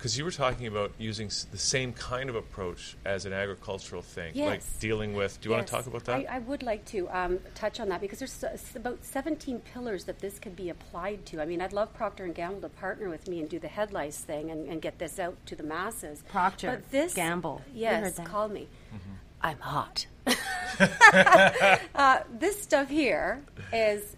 Because 0.00 0.16
you 0.16 0.24
were 0.24 0.30
talking 0.30 0.66
about 0.66 0.92
using 0.96 1.26
s- 1.26 1.46
the 1.52 1.58
same 1.58 1.92
kind 1.92 2.30
of 2.30 2.34
approach 2.34 2.96
as 3.04 3.26
an 3.26 3.34
agricultural 3.34 4.00
thing, 4.00 4.34
like 4.34 4.62
dealing 4.78 5.12
with. 5.12 5.38
Do 5.42 5.50
you 5.50 5.54
want 5.54 5.64
Yes. 5.64 5.68
to 5.70 5.76
talk 5.76 5.86
about 5.86 6.04
that? 6.06 6.30
I, 6.30 6.36
I 6.36 6.38
would 6.38 6.62
like 6.62 6.86
to 6.86 7.06
um, 7.10 7.38
touch 7.54 7.80
on 7.80 7.90
that 7.90 8.00
because 8.00 8.18
there's 8.18 8.42
s- 8.42 8.74
about 8.74 9.04
17 9.04 9.58
pillars 9.60 10.04
that 10.04 10.18
this 10.20 10.38
could 10.38 10.56
be 10.56 10.70
applied 10.70 11.26
to. 11.26 11.42
I 11.42 11.44
mean, 11.44 11.60
I'd 11.60 11.74
love 11.74 11.92
Procter 11.92 12.24
and 12.24 12.34
Gamble 12.34 12.62
to 12.62 12.70
partner 12.70 13.10
with 13.10 13.28
me 13.28 13.40
and 13.40 13.48
do 13.50 13.58
the 13.58 13.68
head 13.68 13.92
lice 13.92 14.16
thing 14.20 14.50
and, 14.50 14.66
and 14.70 14.80
get 14.80 14.98
this 14.98 15.18
out 15.18 15.36
to 15.44 15.54
the 15.54 15.64
masses. 15.64 16.24
Procter, 16.28 16.70
but 16.70 16.90
this 16.90 17.12
Gamble. 17.12 17.60
We 17.74 17.80
yes, 17.82 18.02
heard 18.02 18.16
that. 18.16 18.26
call 18.26 18.48
me. 18.48 18.68
Mm-hmm. 18.94 19.12
I'm 19.42 19.58
hot. 19.58 20.06
uh, 21.94 22.20
this 22.38 22.62
stuff 22.62 22.88
here 22.88 23.42
is. 23.70 24.16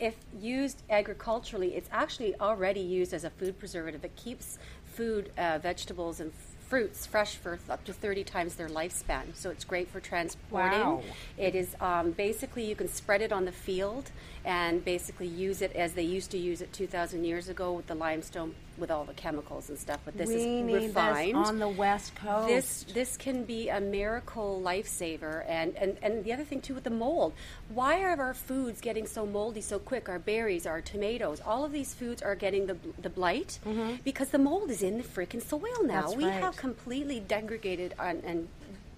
If 0.00 0.16
used 0.40 0.82
agriculturally, 0.90 1.76
it's 1.76 1.88
actually 1.92 2.34
already 2.40 2.80
used 2.80 3.14
as 3.14 3.22
a 3.22 3.30
food 3.30 3.56
preservative. 3.60 4.04
It 4.04 4.16
keeps 4.16 4.58
food, 4.92 5.30
uh, 5.38 5.58
vegetables, 5.58 6.20
and 6.20 6.32
fruits 6.72 7.04
fresh 7.04 7.36
for 7.36 7.58
up 7.68 7.84
to 7.84 7.92
30 7.92 8.24
times 8.24 8.54
their 8.54 8.68
lifespan. 8.68 9.34
So 9.34 9.50
it's 9.50 9.62
great 9.62 9.88
for 9.90 10.00
transporting. 10.00 10.80
Wow. 10.80 11.02
It 11.36 11.54
is 11.54 11.76
um, 11.80 12.12
basically 12.12 12.64
you 12.64 12.74
can 12.74 12.88
spread 12.88 13.20
it 13.20 13.30
on 13.30 13.44
the 13.44 13.52
field 13.52 14.10
and 14.44 14.84
basically 14.84 15.26
use 15.26 15.62
it 15.62 15.72
as 15.74 15.92
they 15.92 16.02
used 16.02 16.30
to 16.32 16.38
use 16.38 16.60
it 16.60 16.72
2,000 16.72 17.24
years 17.24 17.48
ago 17.48 17.72
with 17.72 17.86
the 17.86 17.94
limestone 17.94 18.54
with 18.78 18.90
all 18.90 19.04
the 19.04 19.12
chemicals 19.14 19.68
and 19.68 19.78
stuff. 19.78 20.00
But 20.04 20.16
this 20.16 20.28
we 20.28 20.36
is 20.36 20.44
need 20.44 20.74
refined. 20.74 21.36
this 21.36 21.48
on 21.48 21.58
the 21.58 21.68
West 21.68 22.14
Coast. 22.14 22.48
This 22.48 22.84
this 22.94 23.16
can 23.16 23.44
be 23.44 23.68
a 23.68 23.80
miracle 23.80 24.60
lifesaver, 24.64 25.44
and, 25.48 25.76
and 25.76 25.96
and 26.02 26.24
the 26.24 26.32
other 26.32 26.44
thing 26.44 26.60
too 26.60 26.74
with 26.74 26.84
the 26.84 26.90
mold. 26.90 27.34
Why 27.68 28.02
are 28.02 28.20
our 28.20 28.34
foods 28.34 28.80
getting 28.80 29.06
so 29.06 29.26
moldy 29.26 29.60
so 29.60 29.78
quick? 29.78 30.08
Our 30.08 30.18
berries, 30.18 30.66
our 30.66 30.80
tomatoes, 30.80 31.40
all 31.44 31.64
of 31.64 31.72
these 31.72 31.94
foods 31.94 32.22
are 32.22 32.34
getting 32.34 32.66
the 32.66 32.76
the 33.00 33.10
blight 33.10 33.58
because 34.04 34.30
the 34.30 34.38
mold 34.38 34.70
is 34.70 34.82
in 34.82 34.98
the 34.98 35.04
freaking 35.04 35.42
soil 35.42 35.60
now. 35.62 35.68
Mm-hmm. 35.78 35.90
That's 35.90 36.16
we 36.16 36.24
right. 36.24 36.42
have 36.42 36.56
completely 36.56 37.20
degraded 37.20 37.94
and. 37.98 38.22
and 38.24 38.48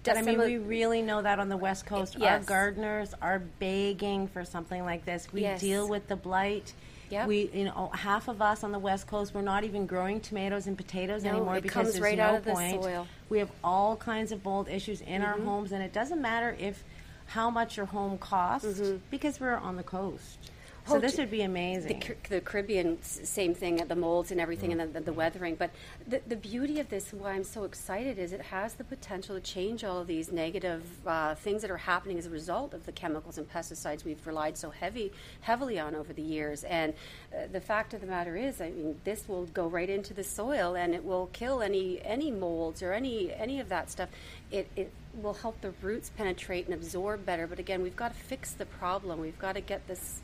But 0.05 0.17
I 0.17 0.21
mean, 0.21 0.37
we 0.37 0.57
really 0.57 1.01
know 1.01 1.21
that 1.21 1.39
on 1.39 1.49
the 1.49 1.57
West 1.57 1.85
Coast, 1.85 2.15
our 2.15 2.21
Yes. 2.21 2.45
gardeners 2.45 3.13
are 3.21 3.39
begging 3.59 4.27
for 4.27 4.45
something 4.45 4.83
like 4.85 5.05
this. 5.05 5.31
We 5.33 5.41
Yes. 5.41 5.59
deal 5.59 5.87
with 5.87 6.07
the 6.07 6.15
blight. 6.15 6.73
Yep. 7.09 7.27
We, 7.27 7.49
you 7.53 7.65
know, 7.65 7.91
half 7.93 8.27
of 8.27 8.41
us 8.41 8.63
on 8.63 8.71
the 8.71 8.79
West 8.79 9.07
Coast, 9.07 9.33
we're 9.33 9.41
not 9.41 9.63
even 9.63 9.85
growing 9.85 10.19
tomatoes 10.19 10.65
and 10.67 10.75
potatoes 10.75 11.23
No, 11.23 11.31
anymore 11.31 11.55
because 11.61 11.71
comes 11.71 11.91
there's 11.93 12.01
right 12.03 12.17
no 12.17 12.23
out 12.23 12.35
of 12.35 12.45
the 12.45 12.51
point. 12.53 12.83
soil. 12.83 13.03
Mm-hmm. 13.03 13.09
We 13.29 13.39
have 13.39 13.51
all 13.63 13.95
kinds 13.95 14.31
of 14.31 14.43
mold 14.43 14.69
issues 14.69 15.01
in 15.01 15.21
our 15.21 15.37
homes, 15.39 15.71
and 15.71 15.83
it 15.83 15.93
doesn't 15.93 16.21
matter 16.21 16.55
if 16.59 16.83
how 17.27 17.49
much 17.49 17.77
your 17.77 17.85
home 17.87 18.17
costs 18.17 18.81
because 19.11 19.39
we're 19.39 19.55
on 19.55 19.75
the 19.77 19.83
coast. 19.83 20.51
So 20.87 20.99
this 20.99 21.17
would 21.17 21.31
be 21.31 21.41
amazing. 21.41 21.99
The, 21.99 22.35
the 22.35 22.41
Caribbean, 22.41 23.01
same 23.01 23.55
thing, 23.55 23.77
the 23.77 23.95
molds 23.95 24.31
and 24.31 24.39
everything, 24.39 24.71
and 24.71 24.93
the, 24.93 24.99
the 24.99 25.13
weathering. 25.13 25.55
But 25.55 25.71
the, 26.07 26.21
the 26.27 26.35
beauty 26.35 26.79
of 26.79 26.89
this, 26.89 27.11
and 27.11 27.21
why 27.21 27.31
I'm 27.31 27.43
so 27.43 27.63
excited, 27.63 28.19
is 28.19 28.33
it 28.33 28.41
has 28.41 28.75
the 28.75 28.83
potential 28.83 29.35
to 29.35 29.41
change 29.41 29.83
all 29.83 29.99
of 29.99 30.07
these 30.07 30.31
negative 30.31 30.83
uh, 31.07 31.33
things 31.35 31.63
that 31.63 31.71
are 31.71 31.77
happening 31.77 32.19
as 32.19 32.27
a 32.27 32.29
result 32.29 32.73
of 32.73 32.85
the 32.85 32.91
chemicals 32.91 33.37
and 33.39 33.51
pesticides 33.51 34.05
we've 34.05 34.25
relied 34.27 34.57
so 34.57 34.69
heavy, 34.69 35.11
heavily 35.41 35.79
on 35.79 35.95
over 35.95 36.13
the 36.13 36.21
years. 36.21 36.63
And 36.65 36.93
uh, 37.33 37.47
the 37.51 37.61
fact 37.61 37.93
of 37.95 38.01
the 38.01 38.07
matter 38.07 38.35
is, 38.35 38.61
I 38.61 38.69
mean, 38.69 38.99
this 39.03 39.27
will 39.27 39.45
go 39.47 39.67
right 39.67 39.89
into 39.89 40.13
the 40.13 40.23
soil, 40.23 40.75
and 40.75 40.93
it 40.93 41.03
will 41.03 41.29
kill 41.33 41.61
any 41.61 41.99
any 42.03 42.29
molds 42.29 42.83
or 42.83 42.93
any 42.93 43.33
any 43.33 43.59
of 43.59 43.69
that 43.69 43.89
stuff. 43.89 44.09
It, 44.51 44.69
it 44.75 44.91
will 45.21 45.33
help 45.33 45.61
the 45.61 45.71
roots 45.81 46.11
penetrate 46.15 46.65
and 46.65 46.73
absorb 46.75 47.25
better. 47.25 47.47
But 47.47 47.57
again, 47.57 47.81
we've 47.81 47.95
got 47.95 48.13
to 48.13 48.19
fix 48.19 48.51
the 48.51 48.65
problem. 48.65 49.19
We've 49.19 49.39
got 49.39 49.55
to 49.55 49.61
get 49.61 49.87
this 49.87 50.21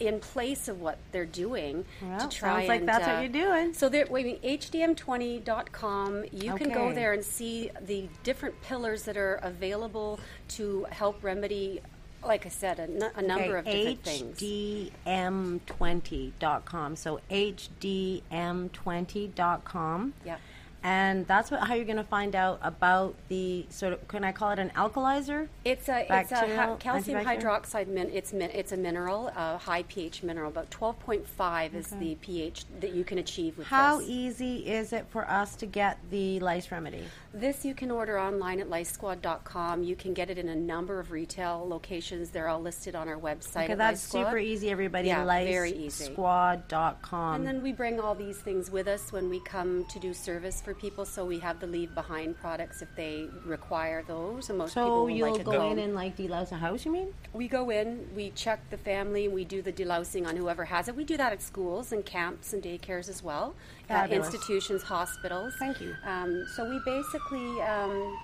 in 0.00 0.18
place 0.20 0.68
of 0.68 0.80
what 0.80 0.98
they're 1.12 1.26
doing 1.26 1.84
Well, 2.02 2.18
to 2.20 2.28
try 2.28 2.58
sounds 2.58 2.68
like 2.68 2.80
and, 2.80 2.88
that's 2.88 3.06
what 3.06 3.16
uh, 3.16 3.20
you're 3.20 3.28
doing. 3.28 3.74
So 3.74 3.88
there, 3.88 4.06
wait, 4.08 4.24
I 4.24 4.26
mean, 4.28 4.38
hdm20.com. 4.58 6.24
You 6.32 6.54
can 6.54 6.72
go 6.72 6.92
there 6.92 7.12
and 7.12 7.24
see 7.24 7.70
the 7.84 8.08
different 8.22 8.60
pillars 8.62 9.02
that 9.04 9.16
are 9.16 9.40
available 9.42 10.20
to 10.48 10.86
help 10.90 11.22
remedy, 11.24 11.80
like 12.24 12.46
I 12.46 12.50
said, 12.50 12.78
a, 12.78 12.82
n- 12.82 13.10
a 13.16 13.22
number 13.22 13.56
of 13.56 13.64
different 13.64 14.04
things. 14.04 14.38
HDM20.com. 14.40 16.96
So 16.96 17.20
HDM20.com. 17.30 20.14
Yep. 20.24 20.40
And 20.88 21.26
that's 21.26 21.50
what, 21.50 21.60
how 21.60 21.74
you're 21.74 21.84
going 21.84 21.98
to 21.98 22.02
find 22.02 22.34
out 22.34 22.60
about 22.62 23.14
the 23.28 23.66
sort 23.68 23.92
of, 23.92 24.08
can 24.08 24.24
I 24.24 24.32
call 24.32 24.52
it 24.52 24.58
an 24.58 24.70
alkalizer? 24.70 25.48
It's 25.62 25.86
a 25.86 26.06
it's 26.08 26.32
a 26.32 26.56
ha- 26.56 26.76
calcium 26.76 27.22
hydroxide. 27.22 27.88
Min- 27.88 28.10
it's 28.10 28.32
min- 28.32 28.52
it's 28.54 28.72
a 28.72 28.76
mineral, 28.78 29.30
a 29.36 29.58
high 29.58 29.82
pH 29.82 30.22
mineral. 30.22 30.48
About 30.48 30.70
twelve 30.70 30.98
point 31.00 31.28
five 31.28 31.74
is 31.74 31.88
the 31.88 32.14
pH 32.22 32.64
that 32.80 32.94
you 32.94 33.04
can 33.04 33.18
achieve 33.18 33.58
with 33.58 33.66
How 33.66 33.98
this. 33.98 34.08
easy 34.08 34.66
is 34.66 34.94
it 34.94 35.06
for 35.10 35.28
us 35.28 35.56
to 35.56 35.66
get 35.66 35.98
the 36.10 36.40
lice 36.40 36.72
remedy? 36.72 37.04
This 37.34 37.62
you 37.62 37.74
can 37.74 37.90
order 37.90 38.18
online 38.18 38.58
at 38.58 38.70
licesquad.com. 38.70 39.82
You 39.82 39.94
can 39.94 40.14
get 40.14 40.30
it 40.30 40.38
in 40.38 40.48
a 40.48 40.54
number 40.54 40.98
of 40.98 41.10
retail 41.10 41.66
locations. 41.68 42.30
They're 42.30 42.48
all 42.48 42.60
listed 42.60 42.94
on 42.94 43.06
our 43.06 43.18
website. 43.18 43.64
Okay, 43.64 43.72
at 43.72 43.78
that's 43.78 44.00
super 44.00 44.38
easy, 44.38 44.70
everybody. 44.70 45.08
Yeah, 45.08 45.26
very 45.26 45.72
easy. 45.72 46.08
LiceSquad.com. 46.14 47.34
And 47.34 47.46
then 47.46 47.62
we 47.62 47.72
bring 47.72 48.00
all 48.00 48.14
these 48.14 48.38
things 48.38 48.70
with 48.70 48.88
us 48.88 49.12
when 49.12 49.28
we 49.28 49.40
come 49.40 49.84
to 49.90 49.98
do 49.98 50.14
service 50.14 50.62
for 50.62 50.72
people. 50.72 51.04
So 51.04 51.26
we 51.26 51.38
have 51.40 51.60
the 51.60 51.66
leave 51.66 51.94
behind 51.94 52.38
products 52.38 52.80
if 52.80 52.88
they 52.96 53.28
require 53.44 54.02
those. 54.08 54.48
And 54.48 54.56
most 54.56 54.70
people 54.70 54.86
so 54.86 55.02
will 55.02 55.10
you'll 55.10 55.34
like 55.34 55.44
go 55.44 55.60
home. 55.60 55.72
in 55.72 55.78
and 55.80 55.94
like 55.94 56.16
delouse 56.16 56.50
a 56.52 56.56
house, 56.56 56.86
you 56.86 56.92
mean? 56.92 57.12
We 57.34 57.46
go 57.46 57.68
in, 57.68 58.08
we 58.16 58.30
check 58.30 58.58
the 58.70 58.78
family, 58.78 59.28
we 59.28 59.44
do 59.44 59.60
the 59.60 59.72
delousing 59.72 60.26
on 60.26 60.34
whoever 60.34 60.64
has 60.64 60.88
it. 60.88 60.96
We 60.96 61.04
do 61.04 61.18
that 61.18 61.34
at 61.34 61.42
schools 61.42 61.92
and 61.92 62.06
camps 62.06 62.54
and 62.54 62.62
daycares 62.62 63.10
as 63.10 63.22
well, 63.22 63.54
uh, 63.90 64.06
institutions, 64.10 64.82
hospitals. 64.82 65.52
Thank 65.58 65.82
you. 65.82 65.94
Um, 66.06 66.46
so 66.56 66.66
we 66.66 66.80
basically 66.86 67.17
um, 67.60 68.16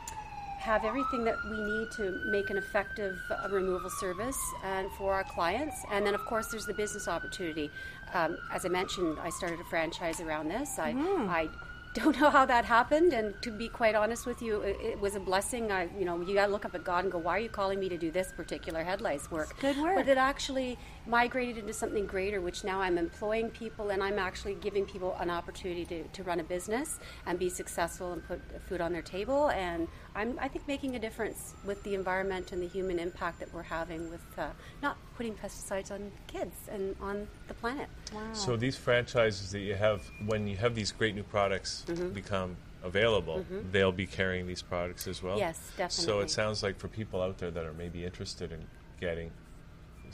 have 0.58 0.84
everything 0.84 1.24
that 1.24 1.36
we 1.50 1.60
need 1.62 1.90
to 1.92 2.20
make 2.26 2.48
an 2.50 2.56
effective 2.56 3.18
uh, 3.30 3.48
removal 3.50 3.90
service 3.90 4.38
and 4.64 4.90
for 4.92 5.12
our 5.12 5.24
clients. 5.24 5.76
And 5.92 6.06
then, 6.06 6.14
of 6.14 6.24
course, 6.24 6.46
there's 6.48 6.66
the 6.66 6.74
business 6.74 7.06
opportunity. 7.08 7.70
Um, 8.14 8.38
as 8.52 8.64
I 8.64 8.68
mentioned, 8.68 9.18
I 9.22 9.30
started 9.30 9.60
a 9.60 9.64
franchise 9.64 10.20
around 10.20 10.48
this. 10.48 10.78
I, 10.78 10.92
Hmm. 10.92 11.28
I 11.28 11.48
don't 11.94 12.18
know 12.20 12.30
how 12.30 12.44
that 12.46 12.64
happened, 12.64 13.12
and 13.12 13.34
to 13.42 13.50
be 13.50 13.68
quite 13.68 13.94
honest 13.94 14.26
with 14.26 14.40
you, 14.42 14.62
it, 14.62 14.76
it 14.80 15.00
was 15.00 15.14
a 15.16 15.20
blessing. 15.20 15.70
I, 15.70 15.88
you 15.98 16.04
know, 16.04 16.20
you 16.20 16.34
got 16.34 16.46
to 16.46 16.52
look 16.52 16.64
up 16.64 16.74
at 16.74 16.82
God 16.82 17.04
and 17.04 17.12
go, 17.12 17.18
"Why 17.18 17.36
are 17.36 17.40
you 17.40 17.48
calling 17.48 17.78
me 17.78 17.88
to 17.88 17.98
do 17.98 18.10
this 18.10 18.32
particular 18.32 18.82
head 18.82 19.00
lice 19.00 19.30
work?" 19.30 19.54
good 19.60 19.76
work. 19.76 19.94
But 19.96 20.08
it 20.08 20.16
actually 20.18 20.78
migrated 21.06 21.58
into 21.58 21.72
something 21.72 22.06
greater, 22.06 22.40
which 22.40 22.64
now 22.64 22.80
I'm 22.80 22.98
employing 22.98 23.50
people, 23.50 23.90
and 23.90 24.02
I'm 24.02 24.18
actually 24.18 24.54
giving 24.54 24.84
people 24.86 25.16
an 25.20 25.30
opportunity 25.30 25.84
to, 25.86 26.04
to 26.04 26.22
run 26.22 26.40
a 26.40 26.44
business 26.44 26.98
and 27.26 27.38
be 27.38 27.48
successful 27.48 28.12
and 28.12 28.26
put 28.26 28.40
food 28.68 28.80
on 28.80 28.92
their 28.92 29.02
table. 29.02 29.50
And 29.50 29.88
I'm, 30.14 30.38
I 30.40 30.48
think, 30.48 30.66
making 30.66 30.96
a 30.96 30.98
difference 30.98 31.54
with 31.64 31.82
the 31.82 31.94
environment 31.94 32.52
and 32.52 32.62
the 32.62 32.68
human 32.68 32.98
impact 32.98 33.40
that 33.40 33.52
we're 33.52 33.62
having 33.62 34.10
with 34.10 34.22
uh, 34.38 34.48
not 34.82 34.96
putting 35.16 35.34
pesticides 35.34 35.90
on 35.90 36.10
kids 36.26 36.56
and 36.70 36.96
on 37.00 37.28
the 37.48 37.54
planet. 37.54 37.88
So 38.32 38.56
these 38.56 38.76
franchises 38.76 39.50
that 39.52 39.60
you 39.60 39.74
have, 39.74 40.02
when 40.26 40.46
you 40.46 40.56
have 40.56 40.74
these 40.74 40.92
great 40.92 41.14
new 41.14 41.22
products 41.22 41.84
Mm-hmm. 41.84 42.10
become 42.10 42.56
available, 42.82 43.44
they'll 43.70 43.92
be 43.92 44.06
carrying 44.06 44.46
these 44.46 44.62
products 44.62 45.06
as 45.06 45.22
well. 45.22 45.38
Yes, 45.38 45.58
definitely. 45.76 46.04
So 46.04 46.20
it 46.20 46.30
sounds 46.30 46.62
like 46.62 46.78
for 46.78 46.88
people 46.88 47.20
out 47.22 47.38
there 47.38 47.50
that 47.50 47.64
are 47.64 47.72
maybe 47.72 48.04
interested 48.04 48.52
in 48.52 48.64
getting, 49.00 49.30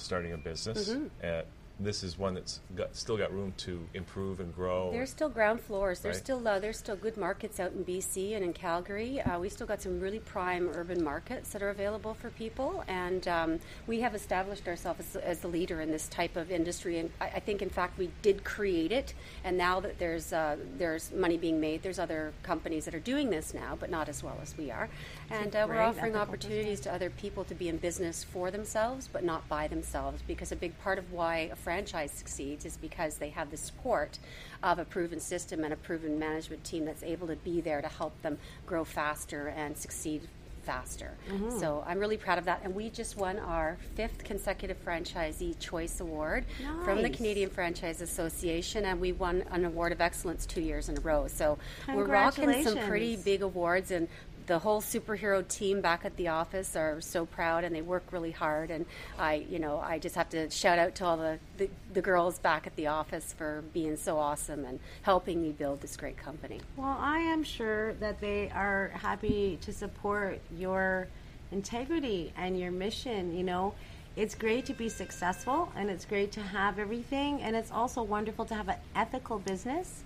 starting 0.00 0.32
a 0.32 0.38
business, 0.38 0.90
Mm-hmm. 0.90 1.06
uh, 1.22 1.42
this 1.80 2.04
is 2.04 2.18
one 2.18 2.34
that's 2.34 2.60
got, 2.76 2.94
still 2.94 3.16
got 3.16 3.32
room 3.32 3.52
to 3.56 3.80
improve 3.94 4.38
and 4.40 4.54
grow. 4.54 4.90
There's 4.92 5.10
still 5.10 5.28
ground 5.28 5.60
floors. 5.60 6.00
There's 6.00 6.16
Right. 6.16 6.24
still 6.24 6.46
uh, 6.46 6.58
there's 6.58 6.78
still 6.78 6.96
good 6.96 7.16
markets 7.16 7.58
out 7.58 7.72
in 7.72 7.84
BC 7.84 8.34
and 8.34 8.44
in 8.44 8.52
Calgary. 8.52 9.20
Uh, 9.20 9.38
we 9.38 9.48
still 9.48 9.66
got 9.66 9.80
some 9.80 9.98
really 9.98 10.18
prime 10.18 10.68
urban 10.74 11.02
markets 11.02 11.50
that 11.52 11.62
are 11.62 11.70
available 11.70 12.14
for 12.14 12.30
people, 12.30 12.84
and 12.86 13.26
um, 13.26 13.58
we 13.86 14.00
have 14.00 14.14
established 14.14 14.68
ourselves 14.68 15.00
as, 15.00 15.16
as 15.16 15.38
the 15.40 15.48
leader 15.48 15.80
in 15.80 15.90
this 15.90 16.06
type 16.08 16.36
of 16.36 16.50
industry. 16.50 16.98
And 16.98 17.10
I, 17.20 17.26
I 17.26 17.40
think, 17.40 17.62
in 17.62 17.70
fact, 17.70 17.98
we 17.98 18.10
did 18.22 18.44
create 18.44 18.92
it. 18.92 19.14
And 19.44 19.56
now 19.56 19.80
that 19.80 19.98
there's 19.98 20.32
uh, 20.32 20.56
there's 20.76 21.12
money 21.12 21.38
being 21.38 21.60
made, 21.60 21.82
there's 21.82 21.98
other 21.98 22.32
companies 22.42 22.84
that 22.84 22.94
are 22.94 23.00
doing 23.00 23.30
this 23.30 23.54
now, 23.54 23.76
but 23.78 23.90
not 23.90 24.08
as 24.08 24.22
well 24.22 24.38
as 24.42 24.56
we 24.58 24.70
are. 24.70 24.90
And 25.30 25.56
uh, 25.56 25.66
we're 25.68 25.80
offering 25.80 26.12
ethical 26.12 26.20
opportunities 26.20 26.80
to 26.80 26.92
other 26.92 27.08
people 27.08 27.44
to 27.44 27.54
be 27.54 27.68
in 27.68 27.78
business 27.78 28.22
for 28.24 28.50
themselves, 28.50 29.08
but 29.10 29.24
not 29.24 29.48
by 29.48 29.66
themselves. 29.66 30.22
Because 30.26 30.52
a 30.52 30.56
big 30.56 30.78
part 30.80 30.98
of 30.98 31.12
why 31.12 31.48
a 31.52 31.56
franchise 31.70 32.10
succeeds 32.10 32.64
is 32.64 32.76
because 32.78 33.18
they 33.18 33.28
have 33.28 33.48
the 33.52 33.56
support 33.56 34.18
of 34.64 34.80
a 34.80 34.84
proven 34.84 35.20
system 35.20 35.62
and 35.62 35.72
a 35.72 35.76
proven 35.76 36.18
management 36.18 36.64
team 36.64 36.84
that's 36.84 37.04
able 37.04 37.28
to 37.28 37.36
be 37.36 37.60
there 37.60 37.80
to 37.80 37.86
help 37.86 38.20
them 38.22 38.36
grow 38.66 38.82
faster 38.82 39.54
and 39.56 39.78
succeed 39.78 40.20
faster. 40.64 41.12
Mm-hmm. 41.30 41.58
So 41.60 41.84
I'm 41.86 42.00
really 42.00 42.16
proud 42.16 42.38
of 42.38 42.44
that. 42.46 42.60
And 42.64 42.74
we 42.74 42.90
just 42.90 43.16
won 43.16 43.38
our 43.38 43.78
fifth 43.94 44.24
consecutive 44.24 44.84
Franchisee 44.84 45.58
Choice 45.60 46.00
Award 46.00 46.44
from 46.84 47.02
the 47.02 47.10
Canadian 47.10 47.50
Franchise 47.50 48.00
Association, 48.02 48.84
and 48.84 49.00
we 49.00 49.12
won 49.12 49.44
an 49.52 49.64
award 49.64 49.92
of 49.92 50.00
excellence 50.00 50.46
two 50.46 50.60
years 50.60 50.88
in 50.88 50.98
a 50.98 51.00
row. 51.00 51.28
So 51.28 51.56
we're 51.94 52.04
rocking 52.04 52.64
some 52.64 52.78
pretty 52.78 53.14
big 53.16 53.42
awards 53.42 53.92
and 53.92 54.08
the 54.50 54.58
whole 54.58 54.80
superhero 54.80 55.46
team 55.46 55.80
back 55.80 56.04
at 56.04 56.16
the 56.16 56.26
office 56.26 56.74
are 56.74 57.00
so 57.00 57.24
proud 57.24 57.62
and 57.62 57.72
they 57.72 57.82
work 57.82 58.02
really 58.10 58.32
hard 58.32 58.68
and 58.68 58.84
I 59.16 59.46
you 59.48 59.60
know 59.60 59.78
I 59.78 60.00
just 60.00 60.16
have 60.16 60.28
to 60.30 60.50
shout 60.50 60.76
out 60.76 60.96
to 60.96 61.04
all 61.04 61.16
the, 61.16 61.38
the, 61.56 61.70
the 61.92 62.02
girls 62.02 62.40
back 62.40 62.66
at 62.66 62.74
the 62.74 62.88
office 62.88 63.32
for 63.32 63.62
being 63.72 63.96
so 63.96 64.18
awesome 64.18 64.64
and 64.64 64.80
helping 65.02 65.40
me 65.40 65.52
build 65.52 65.80
this 65.80 65.96
great 65.96 66.16
company. 66.16 66.60
Well, 66.76 66.96
I 66.98 67.20
am 67.20 67.44
sure 67.44 67.92
that 67.94 68.20
they 68.20 68.50
are 68.50 68.90
happy 68.94 69.56
to 69.60 69.72
support 69.72 70.40
your 70.58 71.06
integrity 71.52 72.32
and 72.36 72.58
your 72.58 72.72
mission. 72.72 73.32
You 73.36 73.44
know, 73.44 73.74
it's 74.16 74.34
great 74.34 74.66
to 74.66 74.74
be 74.74 74.88
successful 74.88 75.70
and 75.76 75.88
it's 75.88 76.04
great 76.04 76.32
to 76.32 76.40
have 76.40 76.78
everything, 76.78 77.40
and 77.42 77.54
it's 77.56 77.70
also 77.70 78.02
wonderful 78.02 78.44
to 78.46 78.54
have 78.54 78.68
an 78.68 78.76
ethical 78.94 79.38
business 79.38 80.02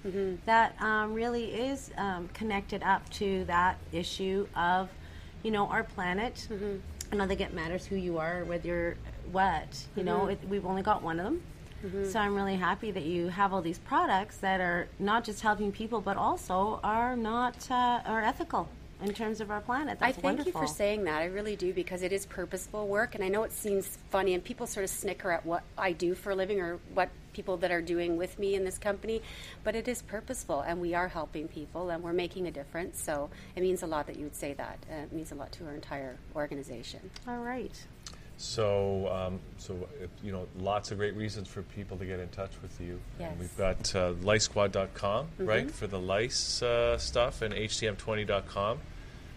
that 0.46 0.80
um, 0.80 1.14
really 1.14 1.46
is 1.46 1.90
um, 1.96 2.28
connected 2.34 2.82
up 2.82 3.08
to 3.10 3.44
that 3.46 3.78
issue 3.92 4.46
of, 4.54 4.88
you 5.42 5.50
know, 5.50 5.66
our 5.68 5.82
planet. 5.84 6.46
I 7.12 7.16
don't 7.16 7.28
think 7.28 7.40
it 7.40 7.54
matters 7.54 7.86
who 7.86 7.96
you 7.96 8.18
are, 8.18 8.40
or 8.40 8.44
whether 8.44 8.68
you're 8.68 8.96
what. 9.32 9.68
You 9.96 10.04
know, 10.04 10.26
it, 10.28 10.38
we've 10.48 10.66
only 10.66 10.82
got 10.82 11.02
one 11.02 11.18
of 11.18 11.24
them. 11.24 11.42
So 12.10 12.18
I'm 12.18 12.34
really 12.34 12.56
happy 12.56 12.90
that 12.92 13.04
you 13.04 13.28
have 13.28 13.52
all 13.52 13.60
these 13.62 13.78
products 13.78 14.38
that 14.38 14.60
are 14.60 14.88
not 14.98 15.22
just 15.24 15.42
helping 15.42 15.70
people, 15.70 16.00
but 16.00 16.16
also 16.16 16.80
are 16.82 17.14
not 17.16 17.70
uh, 17.70 18.00
are 18.06 18.22
ethical 18.22 18.68
in 19.08 19.14
terms 19.14 19.40
of 19.40 19.50
our 19.50 19.60
planet. 19.60 19.98
That's 20.00 20.18
I 20.18 20.20
thank 20.20 20.38
wonderful. 20.38 20.60
you 20.62 20.66
for 20.66 20.72
saying 20.72 21.04
that. 21.04 21.20
I 21.20 21.26
really 21.26 21.56
do 21.56 21.72
because 21.72 22.02
it 22.02 22.12
is 22.12 22.26
purposeful 22.26 22.86
work, 22.88 23.14
and 23.14 23.22
I 23.24 23.28
know 23.28 23.42
it 23.42 23.52
seems 23.52 23.98
funny, 24.10 24.34
and 24.34 24.42
people 24.42 24.66
sort 24.66 24.84
of 24.84 24.90
snicker 24.90 25.30
at 25.30 25.44
what 25.44 25.62
I 25.76 25.92
do 25.92 26.14
for 26.14 26.30
a 26.30 26.34
living 26.34 26.60
or 26.60 26.78
what 26.92 27.10
people 27.32 27.56
that 27.58 27.70
are 27.70 27.82
doing 27.82 28.16
with 28.16 28.38
me 28.38 28.54
in 28.54 28.64
this 28.64 28.78
company, 28.78 29.20
but 29.64 29.74
it 29.74 29.88
is 29.88 30.02
purposeful, 30.02 30.60
and 30.60 30.80
we 30.80 30.94
are 30.94 31.08
helping 31.08 31.48
people, 31.48 31.90
and 31.90 32.02
we're 32.02 32.12
making 32.12 32.46
a 32.46 32.50
difference. 32.50 33.02
So 33.02 33.28
it 33.56 33.62
means 33.62 33.82
a 33.82 33.86
lot 33.86 34.06
that 34.06 34.16
you 34.16 34.24
would 34.24 34.36
say 34.36 34.54
that. 34.54 34.78
Uh, 34.90 35.02
it 35.02 35.12
means 35.12 35.32
a 35.32 35.34
lot 35.34 35.52
to 35.52 35.66
our 35.66 35.74
entire 35.74 36.16
organization. 36.34 37.10
All 37.28 37.38
right. 37.38 37.74
So, 38.36 39.08
um, 39.12 39.40
so 39.58 39.88
you 40.22 40.32
know, 40.32 40.46
lots 40.58 40.90
of 40.90 40.98
great 40.98 41.14
reasons 41.14 41.48
for 41.48 41.62
people 41.62 41.96
to 41.98 42.04
get 42.04 42.18
in 42.18 42.28
touch 42.28 42.50
with 42.62 42.80
you. 42.80 43.00
Yes. 43.18 43.30
And 43.30 43.40
we've 43.40 43.56
got 43.56 43.94
uh, 43.94 44.12
licesquad.com, 44.22 45.28
right, 45.38 45.70
for 45.70 45.86
the 45.86 46.00
lice 46.00 46.62
uh, 46.62 46.98
stuff, 46.98 47.42
and 47.42 47.54
hdm20.com, 47.54 48.78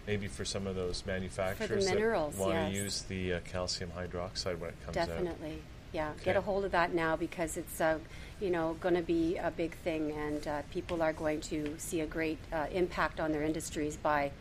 maybe 0.08 0.26
for 0.26 0.44
some 0.44 0.66
of 0.66 0.74
those 0.74 1.04
manufacturers 1.06 1.84
minerals, 1.84 2.34
that 2.34 2.40
want 2.40 2.54
yes. 2.54 2.72
to 2.72 2.78
use 2.82 3.02
the 3.02 3.34
uh, 3.34 3.40
calcium 3.44 3.90
hydroxide 3.96 4.58
when 4.58 4.70
it 4.70 4.84
comes 4.84 4.96
out. 4.96 5.06
Definitely, 5.06 5.62
yeah. 5.92 6.12
Get 6.24 6.34
a 6.34 6.40
hold 6.40 6.64
of 6.64 6.72
that 6.72 6.94
now 6.94 7.14
because 7.14 7.58
it's, 7.58 7.80
uh, 7.80 7.98
you 8.40 8.50
know, 8.50 8.76
going 8.80 8.94
to 8.94 9.02
be 9.02 9.36
a 9.36 9.50
big 9.50 9.76
thing, 9.76 10.12
and 10.12 10.48
uh, 10.48 10.62
people 10.72 11.02
are 11.02 11.12
going 11.12 11.42
to 11.42 11.74
see 11.78 12.00
a 12.00 12.06
great 12.06 12.38
uh, 12.52 12.66
impact 12.72 13.20
on 13.20 13.32
their 13.32 13.42
industries 13.42 13.96
by 13.96 14.32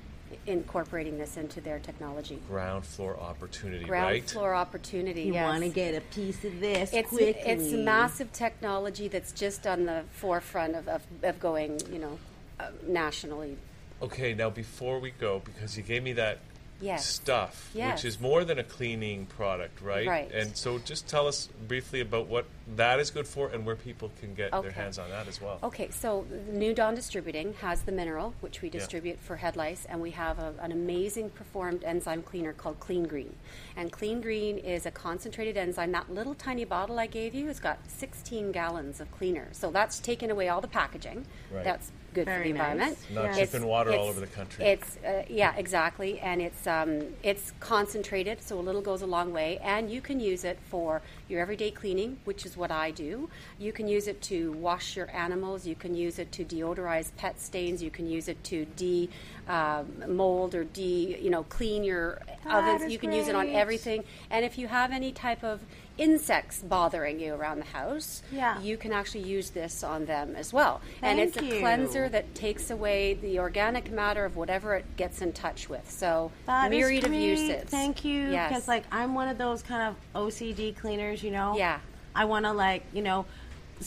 incorporating 0.45 1.17
this 1.17 1.37
into 1.37 1.61
their 1.61 1.79
technology. 1.79 2.41
Ground 2.49 2.85
floor 2.85 3.17
opportunity, 3.19 3.83
right? 3.83 3.87
Ground 3.87 4.11
right? 4.11 4.29
floor 4.29 4.55
opportunity. 4.55 5.23
You 5.23 5.33
yes. 5.33 5.45
want 5.45 5.63
to 5.63 5.69
get 5.69 5.95
a 5.95 6.01
piece 6.01 6.43
of 6.45 6.59
this 6.59 6.93
It's 6.93 7.09
quickly. 7.09 7.41
it's 7.45 7.71
massive 7.71 8.31
technology 8.33 9.07
that's 9.07 9.31
just 9.31 9.67
on 9.67 9.85
the 9.85 10.03
forefront 10.13 10.75
of, 10.75 10.87
of, 10.87 11.01
of 11.23 11.39
going, 11.39 11.81
you 11.91 11.99
know, 11.99 12.19
uh, 12.59 12.69
nationally. 12.85 13.57
Okay, 14.01 14.33
now 14.33 14.49
before 14.49 14.99
we 14.99 15.11
go, 15.11 15.41
because 15.43 15.75
you 15.77 15.83
gave 15.83 16.03
me 16.03 16.13
that 16.13 16.39
Yes. 16.79 17.07
stuff, 17.07 17.71
Yes. 17.73 17.97
which 17.97 18.05
is 18.05 18.19
more 18.19 18.43
than 18.43 18.59
a 18.59 18.63
cleaning 18.63 19.25
product, 19.25 19.81
right? 19.81 20.07
Right. 20.07 20.31
And 20.31 20.55
so 20.55 20.77
just 20.77 21.07
tell 21.07 21.27
us 21.27 21.47
briefly 21.67 22.01
about 22.01 22.27
what 22.27 22.45
that 22.75 22.99
is 22.99 23.09
good 23.09 23.27
for 23.27 23.47
and 23.49 23.65
where 23.65 23.75
people 23.75 24.11
can 24.19 24.35
get 24.35 24.51
their 24.51 24.69
hands 24.69 24.99
on 24.99 25.09
that 25.09 25.27
as 25.27 25.41
well. 25.41 25.57
Okay, 25.63 25.89
so 25.89 26.27
New 26.51 26.75
Dawn 26.75 26.93
Distributing 26.93 27.55
has 27.61 27.81
the 27.81 27.91
mineral, 27.91 28.35
which 28.41 28.61
we 28.61 28.69
distribute 28.69 29.19
for 29.19 29.37
head 29.37 29.55
lice, 29.55 29.85
and 29.89 29.99
we 30.01 30.11
have 30.11 30.37
a, 30.37 30.53
an 30.61 30.71
amazing 30.71 31.31
performed 31.31 31.83
enzyme 31.83 32.21
cleaner 32.21 32.53
called 32.53 32.79
Clean 32.79 33.07
Green. 33.07 33.35
And 33.75 33.91
Clean 33.91 34.21
Green 34.21 34.59
is 34.59 34.85
a 34.85 34.91
concentrated 34.91 35.57
enzyme. 35.57 35.91
That 35.93 36.13
little 36.13 36.35
tiny 36.35 36.65
bottle 36.65 36.99
I 36.99 37.07
gave 37.07 37.33
you 37.33 37.47
has 37.47 37.59
got 37.59 37.79
16 37.87 38.51
gallons 38.51 39.01
of 39.01 39.09
cleaner. 39.11 39.47
So 39.51 39.71
that's 39.71 39.99
taken 39.99 40.29
away 40.29 40.49
all 40.49 40.61
the 40.61 40.67
packaging. 40.67 41.25
Right. 41.51 41.63
That's 41.63 41.91
good 42.17 42.25
for 42.25 42.31
Very 42.31 42.51
the 42.51 42.57
nice. 42.57 42.71
environment. 42.71 42.97
Not 43.13 43.23
Yeah. 43.25 43.33
shipping 43.45 43.65
water 43.67 43.91
all 43.93 44.07
over 44.07 44.19
the 44.19 44.27
country. 44.39 44.65
It's 44.65 44.97
uh, 44.97 45.23
yeah, 45.29 45.53
exactly, 45.55 46.19
and 46.19 46.41
it's 46.41 46.65
um, 46.65 46.91
it's 47.23 47.53
concentrated, 47.59 48.41
so 48.41 48.59
a 48.59 48.65
little 48.67 48.81
goes 48.81 49.01
a 49.03 49.05
long 49.17 49.31
way. 49.31 49.59
And 49.63 49.91
you 49.91 50.01
can 50.01 50.19
use 50.19 50.43
it 50.43 50.57
for 50.71 51.01
your 51.29 51.39
everyday 51.41 51.71
cleaning, 51.71 52.17
which 52.25 52.45
is 52.45 52.57
what 52.57 52.71
I 52.71 52.91
do. 52.91 53.29
You 53.59 53.71
can 53.71 53.87
use 53.87 54.07
it 54.07 54.21
to 54.23 54.51
wash 54.53 54.95
your 54.97 55.09
animals. 55.15 55.67
You 55.67 55.75
can 55.75 55.93
use 55.95 56.17
it 56.19 56.31
to 56.33 56.43
deodorize 56.43 57.11
pet 57.17 57.39
stains. 57.39 57.83
You 57.83 57.91
can 57.91 58.09
use 58.09 58.27
it 58.27 58.43
to 58.45 58.65
de 58.75 59.09
um, 59.47 59.87
mold 60.09 60.55
or 60.55 60.63
de 60.63 61.19
you 61.21 61.29
know 61.29 61.43
clean 61.43 61.83
your 61.83 62.19
That 62.45 62.55
ovens. 62.63 62.81
is 62.83 62.91
You 62.91 62.97
can 62.99 63.11
use 63.11 63.27
it 63.27 63.35
on 63.35 63.45
great. 63.45 63.55
everything. 63.55 64.03
And 64.31 64.43
if 64.43 64.57
you 64.57 64.67
have 64.67 64.91
any 64.91 65.11
type 65.11 65.43
of 65.43 65.61
insects 65.97 66.61
bothering 66.61 67.19
you 67.19 67.33
around 67.33 67.59
the 67.59 67.65
house, 67.65 68.21
Yeah. 68.31 68.59
you 68.61 68.77
can 68.77 68.93
actually 68.93 69.23
use 69.23 69.49
this 69.51 69.83
on 69.83 70.05
them 70.05 70.35
as 70.35 70.53
well. 70.53 70.81
and 71.01 71.17
Thank 71.19 71.29
it's 71.29 71.37
a 71.37 71.45
you. 71.45 71.59
cleanser 71.61 72.09
that 72.09 72.35
takes 72.35 72.69
away 72.69 73.15
the 73.15 73.39
organic 73.39 73.91
matter 73.91 74.25
of 74.25 74.35
whatever 74.35 74.75
it 74.75 74.85
gets 74.97 75.21
in 75.21 75.33
touch 75.33 75.69
with. 75.69 75.89
So 75.89 76.31
That 76.45 76.69
myriad 76.69 77.03
of 77.05 77.13
uses. 77.13 77.63
Thank 77.69 78.03
you. 78.05 78.29
Yes. 78.31 78.49
Because 78.49 78.67
like 78.67 78.83
I'm 78.91 79.15
one 79.15 79.27
of 79.27 79.37
those 79.37 79.61
kind 79.63 79.95
of 80.15 80.21
OCD 80.27 80.71
cleaners, 80.75 81.23
you 81.23 81.31
know. 81.31 81.55
Yeah. 81.57 81.79
I 82.15 82.25
want 82.25 82.45
to 82.45 82.51
like 82.53 82.83
you 82.93 83.01
know 83.03 83.25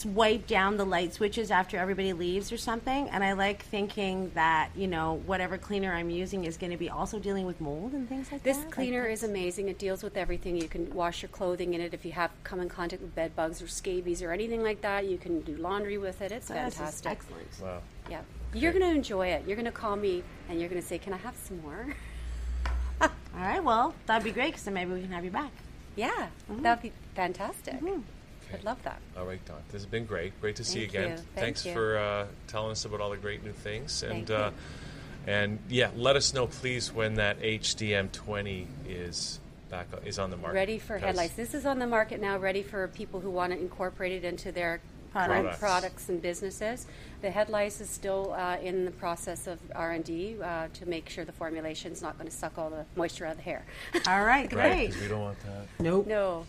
wipe 0.05 0.47
down 0.47 0.77
the 0.77 0.85
light 0.85 1.13
switches 1.13 1.51
after 1.51 1.77
everybody 1.77 2.13
leaves 2.13 2.51
or 2.51 2.57
something, 2.57 3.09
and 3.09 3.23
I 3.23 3.33
like 3.33 3.63
thinking 3.63 4.31
that 4.35 4.69
you 4.75 4.87
know 4.87 5.21
whatever 5.25 5.57
cleaner 5.57 5.93
I'm 5.93 6.09
using 6.09 6.45
is 6.45 6.57
going 6.57 6.71
to 6.71 6.77
be 6.77 6.89
also 6.89 7.19
dealing 7.19 7.45
with 7.45 7.59
mold 7.59 7.93
and 7.93 8.07
things 8.07 8.31
like 8.31 8.41
this 8.43 8.57
that. 8.57 8.65
This 8.65 8.73
cleaner 8.73 9.05
is 9.05 9.23
amazing. 9.23 9.67
It 9.69 9.77
deals 9.77 10.01
with 10.03 10.15
everything. 10.17 10.55
You 10.55 10.67
can 10.69 10.93
wash 10.93 11.21
your 11.21 11.29
clothing 11.29 11.73
in 11.73 11.81
it 11.81 11.93
if 11.93 12.05
you 12.05 12.13
have 12.13 12.31
come 12.43 12.59
in 12.61 12.69
contact 12.69 13.01
with 13.01 13.13
bed 13.15 13.35
bugs 13.35 13.61
or 13.61 13.67
scabies 13.67 14.21
or 14.21 14.31
anything 14.31 14.63
like 14.63 14.81
that. 14.81 15.05
You 15.05 15.17
can 15.17 15.41
do 15.41 15.55
laundry 15.57 15.97
with 15.97 16.21
it. 16.21 16.31
It's 16.31 16.47
This 16.47 16.57
is 16.67 16.75
fantastic. 16.75 17.11
excellent. 17.11 17.47
wow. 17.61 17.81
Yeah. 18.09 18.21
You're 18.53 18.71
going 18.73 18.83
to 18.83 18.95
enjoy 18.95 19.27
it. 19.27 19.43
You're 19.47 19.55
going 19.55 19.65
to 19.65 19.71
call 19.71 19.95
me 19.95 20.23
and 20.49 20.59
you're 20.59 20.69
going 20.69 20.81
to 20.81 20.87
say, 20.87 20.97
"Can 20.97 21.13
I 21.13 21.17
have 21.17 21.35
some 21.35 21.61
more?" 21.61 21.87
All 23.01 23.09
right. 23.35 23.63
Well, 23.63 23.93
that'd 24.05 24.23
be 24.23 24.31
great 24.31 24.47
because 24.47 24.63
then 24.63 24.73
maybe 24.73 24.91
we 24.93 25.01
can 25.01 25.11
have 25.11 25.23
you 25.25 25.31
back. 25.31 25.51
yeah. 25.95 26.27
Mm-hmm. 26.51 26.61
That'd 26.63 26.81
be 26.83 26.91
fantastic. 27.15 27.75
Okay. 28.51 28.59
I'd 28.59 28.65
love 28.65 28.81
that. 28.83 28.99
All 29.17 29.25
right, 29.25 29.43
Dawn. 29.45 29.61
This 29.71 29.81
has 29.81 29.85
been 29.85 30.05
great. 30.05 30.39
Great 30.41 30.57
to 30.57 30.63
see 30.63 30.81
Thank 30.81 30.93
you 30.93 30.99
again. 30.99 31.11
you. 31.11 31.17
Thank 31.17 31.35
Thanks 31.35 31.65
you. 31.65 31.73
for 31.73 31.97
uh, 31.97 32.25
telling 32.47 32.71
us 32.71 32.85
about 32.85 33.01
all 33.01 33.09
the 33.11 33.17
great 33.17 33.43
new 33.43 33.53
things. 33.53 34.03
And 34.03 34.27
Thank 34.27 34.29
you. 34.29 34.35
uh, 34.35 34.51
and 35.27 35.59
yeah, 35.69 35.91
let 35.95 36.15
us 36.15 36.33
know 36.33 36.47
please 36.47 36.91
when 36.91 37.15
that 37.15 37.41
HDM 37.41 38.11
20 38.11 38.67
is 38.87 39.39
back 39.69 39.87
is 40.05 40.19
on 40.19 40.29
the 40.31 40.37
market. 40.37 40.55
Ready 40.55 40.79
for 40.79 40.97
headlights. 40.97 41.33
This 41.33 41.53
is 41.53 41.65
on 41.65 41.79
the 41.79 41.87
market 41.87 42.19
now, 42.19 42.37
ready 42.37 42.63
for 42.63 42.87
people 42.89 43.19
who 43.19 43.29
want 43.29 43.53
to 43.53 43.59
incorporate 43.59 44.11
it 44.11 44.25
into 44.25 44.51
their 44.51 44.81
Products. 45.11 45.59
products 45.59 46.09
and 46.09 46.21
businesses. 46.21 46.87
The 47.21 47.29
headlights 47.29 47.81
is 47.81 47.89
still 47.89 48.33
uh, 48.33 48.57
in 48.63 48.85
the 48.85 48.91
process 48.91 49.45
of 49.45 49.59
R 49.75 49.91
and 49.91 50.05
D 50.05 50.37
uh, 50.41 50.67
to 50.73 50.85
make 50.85 51.09
sure 51.09 51.25
the 51.25 51.33
formulation 51.33 51.91
is 51.91 52.01
not 52.01 52.17
going 52.17 52.29
to 52.29 52.35
suck 52.35 52.57
all 52.57 52.69
the 52.69 52.85
moisture 52.95 53.25
out 53.25 53.31
of 53.31 53.37
the 53.37 53.43
hair. 53.43 53.65
All 54.07 54.23
right. 54.23 54.41
Right, 54.41 54.49
Great. 54.49 54.87
because 54.87 55.01
we 55.01 55.07
don't 55.09 55.21
want 55.21 55.39
that. 55.41 55.67
Nope. 55.83 56.07
no, 56.07 56.45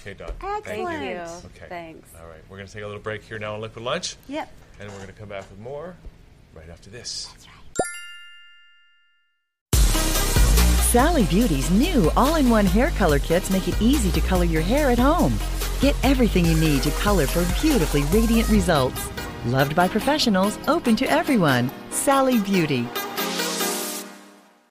Okay, 0.00 0.14
Dawn. 0.14 0.30
Excellent. 0.40 0.64
Thank 0.64 0.88
thank 0.88 1.02
you. 1.02 1.08
you. 1.10 1.16
Okay. 1.20 1.66
Thanks. 1.68 2.08
All 2.20 2.26
right, 2.26 2.40
we're 2.48 2.56
going 2.56 2.66
to 2.66 2.72
take 2.72 2.82
a 2.82 2.86
little 2.86 3.02
break 3.02 3.22
here 3.22 3.38
now 3.38 3.54
on 3.54 3.60
Liquid 3.60 3.84
Lunch, 3.84 4.16
Yep. 4.28 4.50
and 4.80 4.88
we're 4.88 4.96
going 4.96 5.08
to 5.08 5.12
come 5.12 5.28
back 5.28 5.48
with 5.50 5.58
more 5.60 5.96
right 6.54 6.68
after 6.70 6.90
this. 6.90 7.26
That's 7.26 7.46
right. 7.46 7.56
Sally 10.90 11.24
Beauty's 11.26 11.70
new 11.70 12.10
all-in-one 12.16 12.66
hair 12.66 12.90
color 12.90 13.20
kits 13.20 13.48
make 13.50 13.68
it 13.68 13.80
easy 13.80 14.10
to 14.10 14.20
color 14.26 14.44
your 14.44 14.62
hair 14.62 14.90
at 14.90 14.98
home. 14.98 15.38
Get 15.80 15.94
everything 16.02 16.44
you 16.44 16.56
need 16.58 16.82
to 16.82 16.90
color 16.92 17.26
for 17.28 17.44
beautifully 17.60 18.02
radiant 18.04 18.48
results. 18.48 19.08
Loved 19.46 19.76
by 19.76 19.86
professionals, 19.86 20.58
open 20.66 20.96
to 20.96 21.06
everyone. 21.06 21.70
Sally 21.90 22.40
Beauty. 22.40 22.88